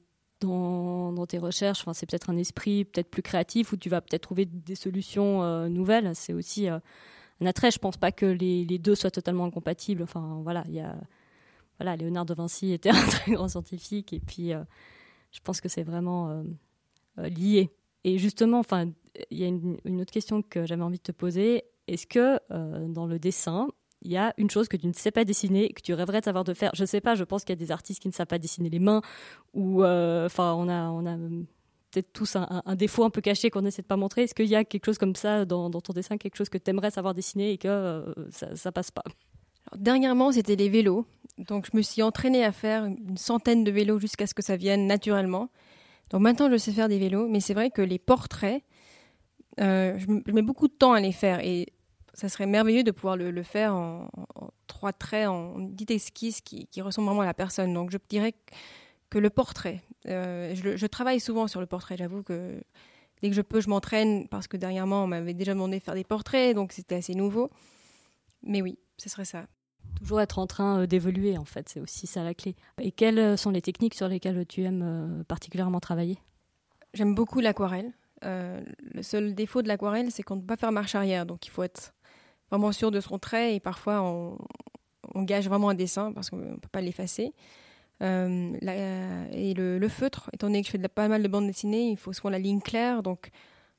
dans, 0.47 1.27
tes 1.27 1.39
recherches. 1.39 1.81
Enfin, 1.81 1.93
c'est 1.93 2.07
peut-être 2.07 2.31
un 2.31 2.37
esprit 2.37 2.85
peut-être 2.85 3.11
plus 3.11 3.23
créatif 3.23 3.73
où 3.73 3.77
tu 3.77 3.89
vas 3.89 4.01
peut-être 4.01 4.23
trouver 4.23 4.47
des 4.47 4.75
solutions 4.75 5.43
euh, 5.43 5.69
nouvelles. 5.69 6.13
C'est 6.15 6.33
aussi 6.33 6.69
euh, 6.69 6.79
attrait. 7.47 7.71
Je 7.71 7.79
pense 7.79 7.97
pas 7.97 8.13
que 8.13 8.27
les, 8.27 8.79
deux 8.79 8.95
soient 8.95 9.11
totalement 9.11 9.45
incompatibles. 9.45 10.03
Enfin, 10.03 10.41
voilà, 10.43 10.65
il 10.69 10.75
y 10.75 10.81
a 10.81 10.97
voilà, 11.79 11.97
Léonard 11.97 12.27
de 12.27 12.35
Vinci 12.35 12.73
était 12.73 12.91
un 12.91 13.07
très 13.07 13.33
grand 13.33 13.49
scientifique 13.49 14.13
et 14.13 14.21
puis 14.21 14.53
euh, 14.53 14.63
je 15.33 15.41
pense 15.41 15.61
que 15.61 15.69
c'est 15.69 15.83
vraiment 15.83 16.45
lié. 17.17 17.71
Et 18.05 18.19
justement, 18.19 18.59
enfin, 18.59 18.91
il 19.31 19.39
y 19.39 19.45
a 19.45 19.49
une, 19.49 20.01
autre 20.01 20.13
question 20.13 20.43
que 20.43 20.67
j'avais 20.67 20.83
envie 20.83 20.99
de 20.99 21.03
te 21.03 21.13
poser. 21.13 21.65
Est-ce 21.89 22.07
que 22.07 22.39
dans 22.89 23.07
le 23.07 23.19
dessin, 23.19 23.69
il 24.05 24.11
y 24.11 24.17
a 24.17 24.35
une 24.37 24.51
chose 24.51 24.69
que 24.69 24.77
tu 24.77 24.87
ne 24.87 24.93
sais 24.93 25.11
pas 25.11 25.25
dessiner 25.25 25.69
que 25.71 25.81
tu 25.81 25.95
rêverais 25.95 26.21
de 26.21 26.25
savoir 26.25 26.45
de 26.45 26.55
faire? 26.55 26.73
Je 26.75 26.85
sais 26.85 27.01
pas, 27.01 27.15
je 27.15 27.25
pense 27.25 27.45
qu'il 27.45 27.51
y 27.51 27.59
a 27.59 27.65
des 27.65 27.71
artistes 27.71 28.03
qui 28.03 28.09
ne 28.09 28.13
savent 28.13 28.27
pas 28.27 28.39
dessiner 28.39 28.69
les 28.69 28.79
mains 28.79 29.01
ou 29.55 29.85
euh, 29.85 30.27
enfin 30.27 30.55
on 30.55 30.69
a 30.69 30.91
on 30.91 31.07
a 31.07 31.17
peut-être 31.93 32.13
tous 32.13 32.37
un, 32.37 32.75
défaut 32.75 33.05
un 33.05 33.11
peu 33.11 33.21
caché 33.21 33.51
qu'on 33.51 33.65
essaie 33.65 33.83
de 33.83 33.87
pas 33.87 33.97
montrer. 33.97 34.23
Est-ce 34.23 34.35
qu'il 34.35 34.47
y 34.47 34.57
a 34.57 34.65
quelque 34.65 34.87
chose 34.87 34.99
comme 34.99 35.15
ça 35.15 35.45
dans, 35.45 35.71
ton 35.71 35.93
dessin, 35.93 36.17
quelque 36.17 36.37
chose 36.37 36.49
que 36.49 36.59
tu 36.59 36.71
aimerais 36.71 36.91
savoir 36.91 37.15
dessiner 37.15 37.53
et 37.53 37.59
que 37.59 37.69
euh, 37.69 38.15
ça, 38.31 38.73
passe 38.73 38.91
pas? 38.91 39.05
Dernièrement, 39.77 40.33
c'était 40.33 40.57
les 40.57 40.69
vélos. 40.69 41.07
Donc 41.39 41.69
je 41.71 41.77
me 41.77 41.83
suis 41.83 42.03
entraînée 42.03 42.45
à 42.45 42.53
faire 42.53 42.85
une 42.85 43.17
centaine 43.17 43.65
de 43.65 43.71
vélos 43.71 43.99
jusqu'à 43.99 44.27
ce 44.27 44.35
que 44.35 44.43
ça 44.43 44.57
vienne 44.57 44.87
naturellement. 44.87 45.51
Donc 46.11 46.23
maintenant, 46.23 46.51
je 46.51 46.57
sais 46.57 46.73
faire 46.73 46.89
des 46.89 46.99
vélos, 46.99 47.29
mais 47.29 47.41
c'est 47.41 47.55
vrai 47.55 47.71
que 47.71 47.83
les 47.83 47.99
portraits, 47.99 48.63
euh, 49.61 49.99
je 49.99 50.33
mets 50.33 50.43
beaucoup 50.43 50.69
de 50.69 50.73
temps 50.73 50.93
à 50.93 51.01
les 51.01 51.13
faire 51.13 51.41
et 51.41 51.73
ça 52.15 52.29
serait 52.29 52.47
merveilleux 52.47 52.85
de 52.85 52.91
pouvoir 52.91 53.17
le, 53.17 53.43
faire 53.43 53.75
en, 53.75 54.09
trois 54.67 54.93
traits, 54.93 55.29
en 55.29 55.59
une 55.59 55.73
petite 55.73 55.93
esquisse 55.93 56.41
qui, 56.41 56.69
ressemble 56.81 57.07
vraiment 57.07 57.23
à 57.23 57.27
la 57.27 57.35
personne. 57.35 57.73
Donc 57.73 57.91
je 57.91 57.99
dirais 58.09 58.33
que 58.33 58.55
le 59.19 59.31
portrait, 59.31 59.83
euh, 60.09 60.55
je, 60.55 60.87
travaille 60.87 61.21
souvent 61.21 61.47
sur 61.47 61.61
le 61.61 61.67
portrait, 61.67 61.97
j'avoue 61.97 62.23
que 62.23 62.63
dès 63.21 63.31
que 63.31 63.37
je 63.37 63.43
peux, 63.43 63.61
je 63.61 63.69
m'entraîne 63.69 64.29
parce 64.29 64.49
que 64.49 64.57
derrière 64.57 64.87
moi, 64.87 64.99
on 64.99 65.07
m'avait 65.07 65.35
déjà 65.35 65.55
demandé 65.55 65.79
de 65.79 65.85
faire 65.85 65.95
des 65.95 66.05
portraits, 66.05 66.55
donc 66.55 66.73
c'était 66.73 66.97
assez 66.97 67.15
nouveau. 67.15 67.51
Mais 68.43 68.63
oui, 68.63 68.79
ce 68.97 69.09
serait 69.09 69.25
ça. 69.25 69.47
Toujours 69.99 70.21
être 70.21 70.39
en 70.39 70.47
train 70.47 70.81
euh, 70.81 70.87
d'évoluer, 70.87 71.39
en 71.39 71.45
fait, 71.45 71.69
c'est 71.69 71.81
aussi 71.81 72.07
ça 72.07 72.25
la 72.25 72.35
clé. 72.35 72.57
Et 72.81 72.93
quelles 72.93 73.39
sont 73.39 73.51
les 73.51 73.63
techniques 73.63 73.95
sur 73.95 74.09
lesquelles 74.09 74.47
tu 74.47 74.63
aimes 74.63 74.83
euh, 74.85 75.25
particulièrement 75.25 75.81
travailler? 75.81 76.19
J'aime 76.95 77.15
beaucoup 77.15 77.41
l'aquarelle. 77.41 77.93
le 78.23 79.03
seul 79.03 79.35
défaut 79.35 79.63
de 79.63 79.69
l'aquarelle, 79.69 80.11
c'est 80.11 80.23
qu'on 80.23 80.37
ne 80.37 80.41
peut 80.41 80.47
pas 80.47 80.57
faire 80.57 80.73
marche 80.73 80.95
arrière, 80.95 81.27
donc 81.27 81.47
il 81.47 81.51
faut 81.51 81.63
être 81.63 81.95
vraiment 82.53 82.71
sûr 82.71 82.91
de 82.91 83.01
son 83.01 83.19
trait 83.19 83.55
et 83.55 83.61
parfois 83.61 84.03
on, 84.03 84.37
gage 85.25 85.49
vraiment 85.49 85.71
un 85.71 85.75
dessin 85.75 86.13
parce 86.13 86.29
qu'on 86.29 86.37
ne 86.37 86.57
peut 86.57 86.69
pas 86.71 86.83
l'effacer. 86.83 87.33
Euh, 88.03 89.29
et 89.33 89.55
le, 89.55 89.89
feutre, 89.89 90.29
étant 90.33 90.49
donné 90.49 90.61
que 90.61 90.67
je 90.67 90.73
fais 90.73 90.79
de 90.79 90.87
pas 90.89 91.09
mal 91.09 91.23
de 91.23 91.29
bandes 91.29 91.47
dessinées, 91.47 91.91
il 91.91 91.97
faut 91.97 92.13
souvent 92.13 92.31
la 92.31 92.39
ligne 92.39 92.61
claire, 92.61 93.03
donc 93.03 93.31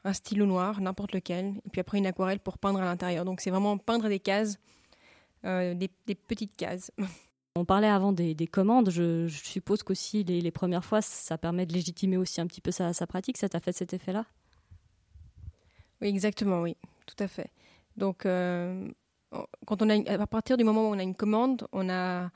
un 0.05 0.13
stylo 0.13 0.45
noir, 0.45 0.81
n'importe 0.81 1.13
lequel, 1.13 1.55
et 1.65 1.69
puis 1.69 1.81
après 1.81 1.97
une 1.97 2.05
aquarelle 2.05 2.39
pour 2.39 2.57
peindre 2.57 2.79
à 2.79 2.85
l'intérieur. 2.85 3.25
Donc 3.25 3.41
c'est 3.41 3.49
vraiment 3.49 3.77
peindre 3.77 4.07
des 4.07 4.19
cases, 4.19 4.57
euh, 5.45 5.73
des, 5.73 5.89
petites 6.15 6.55
cases. 6.55 6.91
On 7.55 7.65
parlait 7.65 7.87
avant 7.87 8.13
des, 8.13 8.35
commandes, 8.47 8.89
je, 8.89 9.27
suppose 9.27 9.83
qu'aussi 9.83 10.23
les, 10.23 10.41
les, 10.41 10.51
premières 10.51 10.83
fois, 10.83 11.01
ça 11.01 11.37
permet 11.37 11.67
de 11.67 11.73
légitimer 11.73 12.17
aussi 12.17 12.41
un 12.41 12.47
petit 12.47 12.61
peu 12.61 12.71
sa, 12.71 12.93
sa 12.93 13.05
pratique, 13.05 13.37
ça 13.37 13.47
t'a 13.47 13.59
fait 13.59 13.73
cet 13.73 13.93
effet-là? 13.93 14.25
Oui, 16.01 16.07
exactement, 16.07 16.61
oui, 16.61 16.75
tout 17.05 17.15
à 17.23 17.27
fait. 17.27 17.51
Donc, 17.95 18.25
euh, 18.25 18.89
quand 19.67 19.81
on 19.83 19.89
a, 19.89 20.11
à 20.11 20.27
partir 20.27 20.57
du 20.57 20.63
moment 20.63 20.89
où 20.89 20.93
on 20.93 20.99
a 20.99 21.03
une 21.03 21.13
commande, 21.13 21.67
on 21.71 21.89
a 21.89 22.31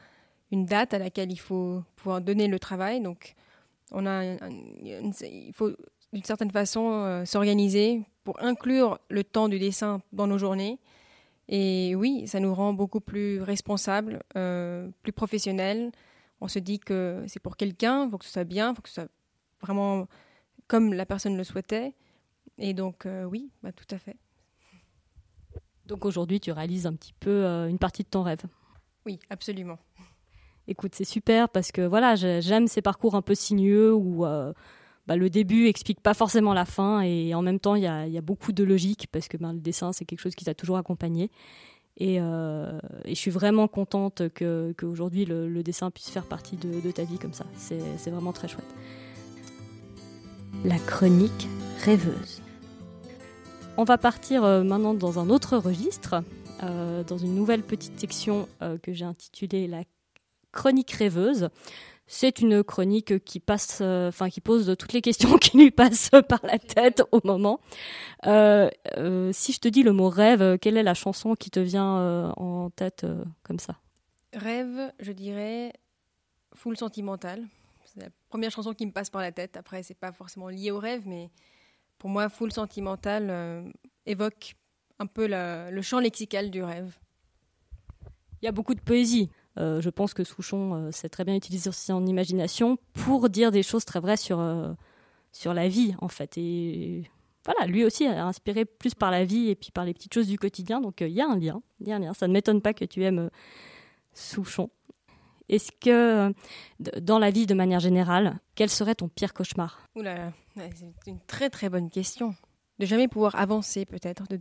une 0.51 0.65
date 0.65 0.93
à 0.93 0.99
laquelle 0.99 1.31
il 1.31 1.39
faut 1.39 1.83
pouvoir 1.95 2.21
donner 2.21 2.47
le 2.47 2.59
travail. 2.59 3.01
Donc, 3.01 3.35
on 3.91 4.05
a, 4.05 4.23
il 4.83 5.51
faut 5.53 5.71
d'une 6.13 6.23
certaine 6.23 6.51
façon 6.51 6.91
euh, 6.91 7.25
s'organiser 7.25 8.03
pour 8.23 8.41
inclure 8.41 8.99
le 9.09 9.23
temps 9.23 9.49
du 9.49 9.59
dessin 9.59 10.01
dans 10.13 10.27
nos 10.27 10.37
journées. 10.37 10.79
Et 11.49 11.95
oui, 11.95 12.27
ça 12.27 12.39
nous 12.39 12.53
rend 12.53 12.73
beaucoup 12.73 12.99
plus 12.99 13.41
responsables, 13.41 14.21
euh, 14.35 14.89
plus 15.03 15.13
professionnels. 15.13 15.91
On 16.41 16.47
se 16.47 16.59
dit 16.59 16.79
que 16.79 17.23
c'est 17.27 17.39
pour 17.39 17.57
quelqu'un, 17.57 18.05
il 18.05 18.11
faut 18.11 18.17
que 18.17 18.25
ce 18.25 18.31
soit 18.31 18.43
bien, 18.43 18.71
il 18.71 18.75
faut 18.75 18.81
que 18.81 18.89
ce 18.89 18.95
soit 18.95 19.11
vraiment 19.61 20.07
comme 20.67 20.93
la 20.93 21.05
personne 21.05 21.37
le 21.37 21.43
souhaitait. 21.43 21.93
Et 22.57 22.73
donc, 22.73 23.07
oui, 23.29 23.49
bah, 23.63 23.71
tout 23.71 23.85
à 23.91 23.97
fait. 23.97 24.17
Donc 25.87 26.03
aujourd'hui, 26.03 26.39
tu 26.39 26.51
réalises 26.51 26.85
un 26.85 26.93
petit 26.93 27.13
peu 27.13 27.45
euh, 27.45 27.69
une 27.69 27.79
partie 27.79 28.03
de 28.03 28.09
ton 28.09 28.21
rêve. 28.21 28.41
Oui, 29.05 29.19
absolument. 29.29 29.79
Écoute, 30.67 30.93
c'est 30.95 31.05
super 31.05 31.49
parce 31.49 31.71
que 31.71 31.81
voilà, 31.81 32.15
j'aime 32.15 32.67
ces 32.67 32.81
parcours 32.81 33.15
un 33.15 33.21
peu 33.21 33.35
sinueux 33.35 33.93
où 33.93 34.25
euh, 34.25 34.53
bah, 35.07 35.15
le 35.15 35.29
début 35.29 35.67
explique 35.67 36.01
pas 36.01 36.13
forcément 36.13 36.53
la 36.53 36.65
fin 36.65 37.01
et 37.01 37.33
en 37.33 37.41
même 37.41 37.59
temps 37.59 37.75
il 37.75 37.83
y 37.83 37.87
a, 37.87 38.21
beaucoup 38.21 38.51
de 38.51 38.63
logique 38.63 39.07
parce 39.11 39.27
que 39.27 39.37
ben, 39.37 39.53
le 39.53 39.59
dessin 39.59 39.93
c'est 39.93 40.03
quelque 40.03 40.19
chose 40.19 40.35
qui 40.35 40.45
t'a 40.45 40.53
toujours 40.53 40.77
accompagné. 40.77 41.31
Et, 41.99 42.17
euh, 42.19 42.79
je 43.05 43.13
suis 43.13 43.31
vraiment 43.31 43.67
contente 43.67 44.21
qu'aujourd'hui 44.35 45.25
le, 45.25 45.63
dessin 45.63 45.89
puisse 45.89 46.09
faire 46.09 46.25
partie 46.25 46.57
de 46.57 46.91
ta 46.91 47.03
vie 47.03 47.17
comme 47.17 47.33
ça. 47.33 47.45
C'est 47.55 48.09
vraiment 48.09 48.33
très 48.33 48.47
chouette. 48.47 48.75
La 50.65 50.77
chronique 50.79 51.47
rêveuse. 51.83 52.41
On 53.79 53.83
va 53.83 53.99
partir 53.99 54.43
euh, 54.43 54.63
maintenant 54.63 54.95
dans 54.95 55.19
un 55.19 55.29
autre 55.29 55.55
registre, 55.55 56.23
euh, 56.63 57.03
dans 57.03 57.19
une 57.19 57.35
nouvelle 57.35 57.61
petite 57.61 57.99
section 57.99 58.49
euh, 58.63 58.79
que 58.79 58.91
j'ai 58.91 59.05
intitulée 59.05 59.67
la 59.67 59.83
chronique 60.57 60.91
rêveuse. 60.91 61.49
C'est 62.09 62.39
une 62.39 62.63
chronique 62.63 63.23
qui 63.25 63.39
passe, 63.39 63.81
enfin 63.81 64.29
qui 64.29 64.41
pose 64.41 64.75
toutes 64.79 64.93
les 64.93 65.01
questions 65.01 65.37
qui 65.41 65.57
lui 65.57 65.71
passent 65.71 66.11
par 66.27 66.39
la 66.43 66.57
tête 66.57 67.03
au 67.11 67.19
moment. 67.23 67.59
si 68.23 69.53
je 69.53 69.59
te 69.59 69.67
dis 69.67 69.83
le 69.83 69.91
mot 69.91 70.09
rêve, 70.09 70.57
quelle 70.59 70.77
est 70.77 70.83
la 70.83 70.93
chanson 70.93 71.35
qui 71.35 71.51
te 71.51 71.59
vient 71.59 72.31
en 72.37 72.69
tête 72.69 73.05
comme 73.43 73.59
ça? 73.59 73.75
Rêve, 74.33 74.91
je 74.99 75.11
dirais 75.11 75.73
full 76.53 76.77
sentimental. 76.77 77.45
C'est 77.85 78.01
la 78.01 78.09
première 78.29 78.51
chanson 78.51 78.73
qui 78.73 78.85
me 78.85 78.91
passe 78.91 79.09
par 79.09 79.21
la 79.21 79.31
tête. 79.31 79.57
Après, 79.57 79.83
c'est 79.83 79.93
pas 79.93 80.11
forcément 80.11 80.49
lié 80.49 80.71
au 80.71 80.79
rêve, 80.79 81.03
mais 81.05 81.29
pour 81.97 82.09
moi, 82.09 82.29
Full 82.29 82.51
Sentimental 82.51 83.27
euh, 83.29 83.63
évoque 84.05 84.55
un 84.99 85.07
peu 85.07 85.27
le 85.27 85.81
champ 85.81 85.99
lexical 85.99 86.49
du 86.49 86.63
rêve. 86.63 86.97
Il 88.41 88.45
y 88.45 88.47
a 88.47 88.51
beaucoup 88.51 88.75
de 88.75 88.81
poésie. 88.81 89.29
Euh, 89.57 89.81
je 89.81 89.89
pense 89.89 90.13
que 90.13 90.23
Souchon 90.23 90.75
euh, 90.75 90.91
sait 90.91 91.09
très 91.09 91.23
bien 91.23 91.35
utiliser 91.35 91.71
son 91.71 92.05
imagination 92.05 92.77
pour 92.93 93.29
dire 93.29 93.51
des 93.51 93.63
choses 93.63 93.85
très 93.85 93.99
vraies 93.99 94.17
sur, 94.17 94.39
sur 95.31 95.53
la 95.53 95.67
vie, 95.67 95.95
en 95.99 96.07
fait. 96.07 96.37
Et 96.37 97.09
voilà, 97.45 97.65
lui 97.65 97.83
aussi 97.83 98.05
a 98.05 98.25
inspiré 98.25 98.65
plus 98.65 98.93
par 98.93 99.11
la 99.11 99.25
vie 99.25 99.49
et 99.49 99.55
puis 99.55 99.71
par 99.71 99.85
les 99.85 99.93
petites 99.93 100.13
choses 100.13 100.27
du 100.27 100.37
quotidien. 100.37 100.81
Donc 100.81 101.01
il 101.01 101.09
y 101.09 101.21
a 101.21 101.27
un 101.27 101.37
lien. 101.37 101.61
Il 101.79 101.87
y 101.87 101.91
a 101.91 101.95
un 101.95 101.99
lien. 101.99 102.13
Ça 102.13 102.27
ne 102.27 102.33
m'étonne 102.33 102.61
pas 102.61 102.73
que 102.73 102.85
tu 102.85 103.03
aimes 103.03 103.29
Souchon. 104.13 104.69
Est-ce 105.49 105.71
que, 105.71 106.33
dans 106.99 107.19
la 107.19 107.31
vie 107.31 107.45
de 107.45 107.53
manière 107.53 107.79
générale, 107.79 108.39
quel 108.55 108.69
serait 108.69 108.95
ton 108.95 109.07
pire 109.07 109.33
cauchemar? 109.33 109.81
C'est 109.95 111.07
une 111.07 111.21
très 111.25 111.49
très 111.49 111.69
bonne 111.69 111.89
question. 111.89 112.35
De 112.79 112.85
jamais 112.85 113.07
pouvoir 113.07 113.35
avancer 113.35 113.85
peut-être, 113.85 114.27
de, 114.27 114.39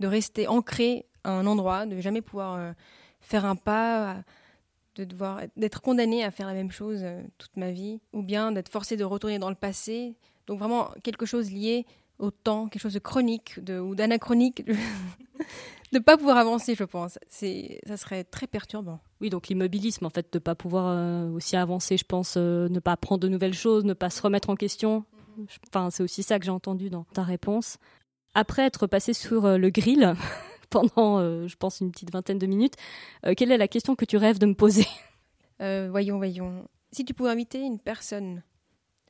de 0.00 0.06
rester 0.06 0.46
ancré 0.46 1.06
à 1.24 1.32
un 1.32 1.46
endroit, 1.46 1.86
de 1.86 2.00
jamais 2.00 2.22
pouvoir 2.22 2.54
euh, 2.54 2.72
faire 3.20 3.44
un 3.44 3.56
pas, 3.56 4.22
de 4.96 5.04
devoir 5.04 5.42
d'être 5.56 5.80
condamné 5.80 6.24
à 6.24 6.30
faire 6.30 6.46
la 6.46 6.54
même 6.54 6.70
chose 6.70 7.00
euh, 7.02 7.22
toute 7.38 7.56
ma 7.56 7.70
vie, 7.70 8.00
ou 8.12 8.22
bien 8.22 8.52
d'être 8.52 8.68
forcé 8.68 8.96
de 8.96 9.04
retourner 9.04 9.38
dans 9.38 9.50
le 9.50 9.54
passé. 9.54 10.16
Donc 10.46 10.58
vraiment 10.58 10.90
quelque 11.02 11.26
chose 11.26 11.50
lié 11.50 11.86
au 12.18 12.30
temps, 12.30 12.68
quelque 12.68 12.82
chose 12.82 12.94
de 12.94 12.98
chronique 12.98 13.62
de, 13.62 13.78
ou 13.78 13.94
d'anachronique. 13.94 14.66
de 14.66 14.74
ne 15.92 15.98
pas 15.98 16.16
pouvoir 16.16 16.36
avancer, 16.36 16.74
je 16.74 16.84
pense. 16.84 17.18
C'est, 17.28 17.80
ça 17.86 17.96
serait 17.96 18.24
très 18.24 18.46
perturbant. 18.46 19.00
Oui, 19.20 19.30
donc 19.30 19.48
l'immobilisme, 19.48 20.04
en 20.06 20.10
fait, 20.10 20.32
de 20.32 20.38
ne 20.38 20.40
pas 20.40 20.54
pouvoir 20.54 20.86
euh, 20.88 21.30
aussi 21.30 21.56
avancer, 21.56 21.96
je 21.96 22.04
pense, 22.04 22.34
euh, 22.36 22.68
ne 22.68 22.80
pas 22.80 22.92
apprendre 22.92 23.20
de 23.20 23.28
nouvelles 23.28 23.54
choses, 23.54 23.84
ne 23.84 23.94
pas 23.94 24.10
se 24.10 24.20
remettre 24.22 24.50
en 24.50 24.56
question. 24.56 25.04
Enfin, 25.68 25.90
c'est 25.90 26.02
aussi 26.02 26.22
ça 26.22 26.38
que 26.38 26.44
j'ai 26.44 26.50
entendu 26.50 26.90
dans 26.90 27.04
ta 27.14 27.22
réponse. 27.22 27.78
Après 28.34 28.62
être 28.62 28.86
passé 28.86 29.12
sur 29.12 29.46
euh, 29.46 29.58
le 29.58 29.70
grill 29.70 30.14
pendant, 30.70 31.46
je 31.46 31.56
pense, 31.56 31.80
une 31.80 31.90
petite 31.90 32.12
vingtaine 32.12 32.38
de 32.38 32.46
minutes, 32.46 32.74
quelle 33.36 33.52
est 33.52 33.58
la 33.58 33.68
question 33.68 33.96
que 33.96 34.04
tu 34.04 34.16
rêves 34.16 34.38
de 34.38 34.46
me 34.46 34.54
poser? 34.54 34.86
Voyons, 35.60 36.16
voyons. 36.18 36.68
Si 36.92 37.04
tu 37.04 37.14
pouvais 37.14 37.30
inviter 37.30 37.60
une 37.60 37.78
personne 37.78 38.42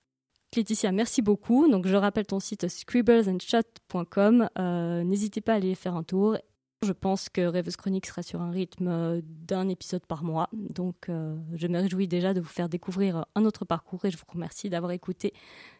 Laetitia, 0.55 0.91
merci 0.91 1.21
beaucoup. 1.21 1.69
Donc, 1.69 1.87
je 1.87 1.95
rappelle 1.95 2.25
ton 2.25 2.39
site 2.39 2.67
scribblesandshot.com. 2.67 4.49
Euh, 4.57 5.03
n'hésitez 5.03 5.41
pas 5.41 5.53
à 5.53 5.55
aller 5.55 5.75
faire 5.75 5.95
un 5.95 6.03
tour. 6.03 6.37
Je 6.81 6.91
pense 6.91 7.29
que 7.29 7.41
Rêveuse 7.41 7.75
Chronique 7.75 8.05
sera 8.05 8.21
sur 8.21 8.41
un 8.41 8.51
rythme 8.51 9.21
d'un 9.23 9.67
épisode 9.69 10.05
par 10.05 10.23
mois. 10.23 10.49
Donc, 10.53 11.09
euh, 11.09 11.35
je 11.55 11.67
me 11.67 11.79
réjouis 11.79 12.07
déjà 12.07 12.33
de 12.33 12.41
vous 12.41 12.47
faire 12.47 12.69
découvrir 12.69 13.25
un 13.35 13.43
autre 13.43 13.65
parcours 13.65 14.05
et 14.05 14.11
je 14.11 14.17
vous 14.17 14.23
remercie 14.31 14.69
d'avoir 14.69 14.91
écouté 14.91 15.33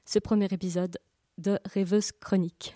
ce 0.06 0.20
premier 0.20 0.48
épisode 0.52 0.98
de 1.38 1.60
Rêveuse 1.66 2.12
Chronique. 2.12 2.76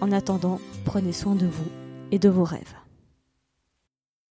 En 0.00 0.12
attendant, 0.12 0.60
prenez 0.84 1.12
soin 1.12 1.34
de 1.34 1.46
vous 1.46 1.70
et 2.10 2.18
de 2.18 2.28
vos 2.28 2.44
rêves. 2.44 2.74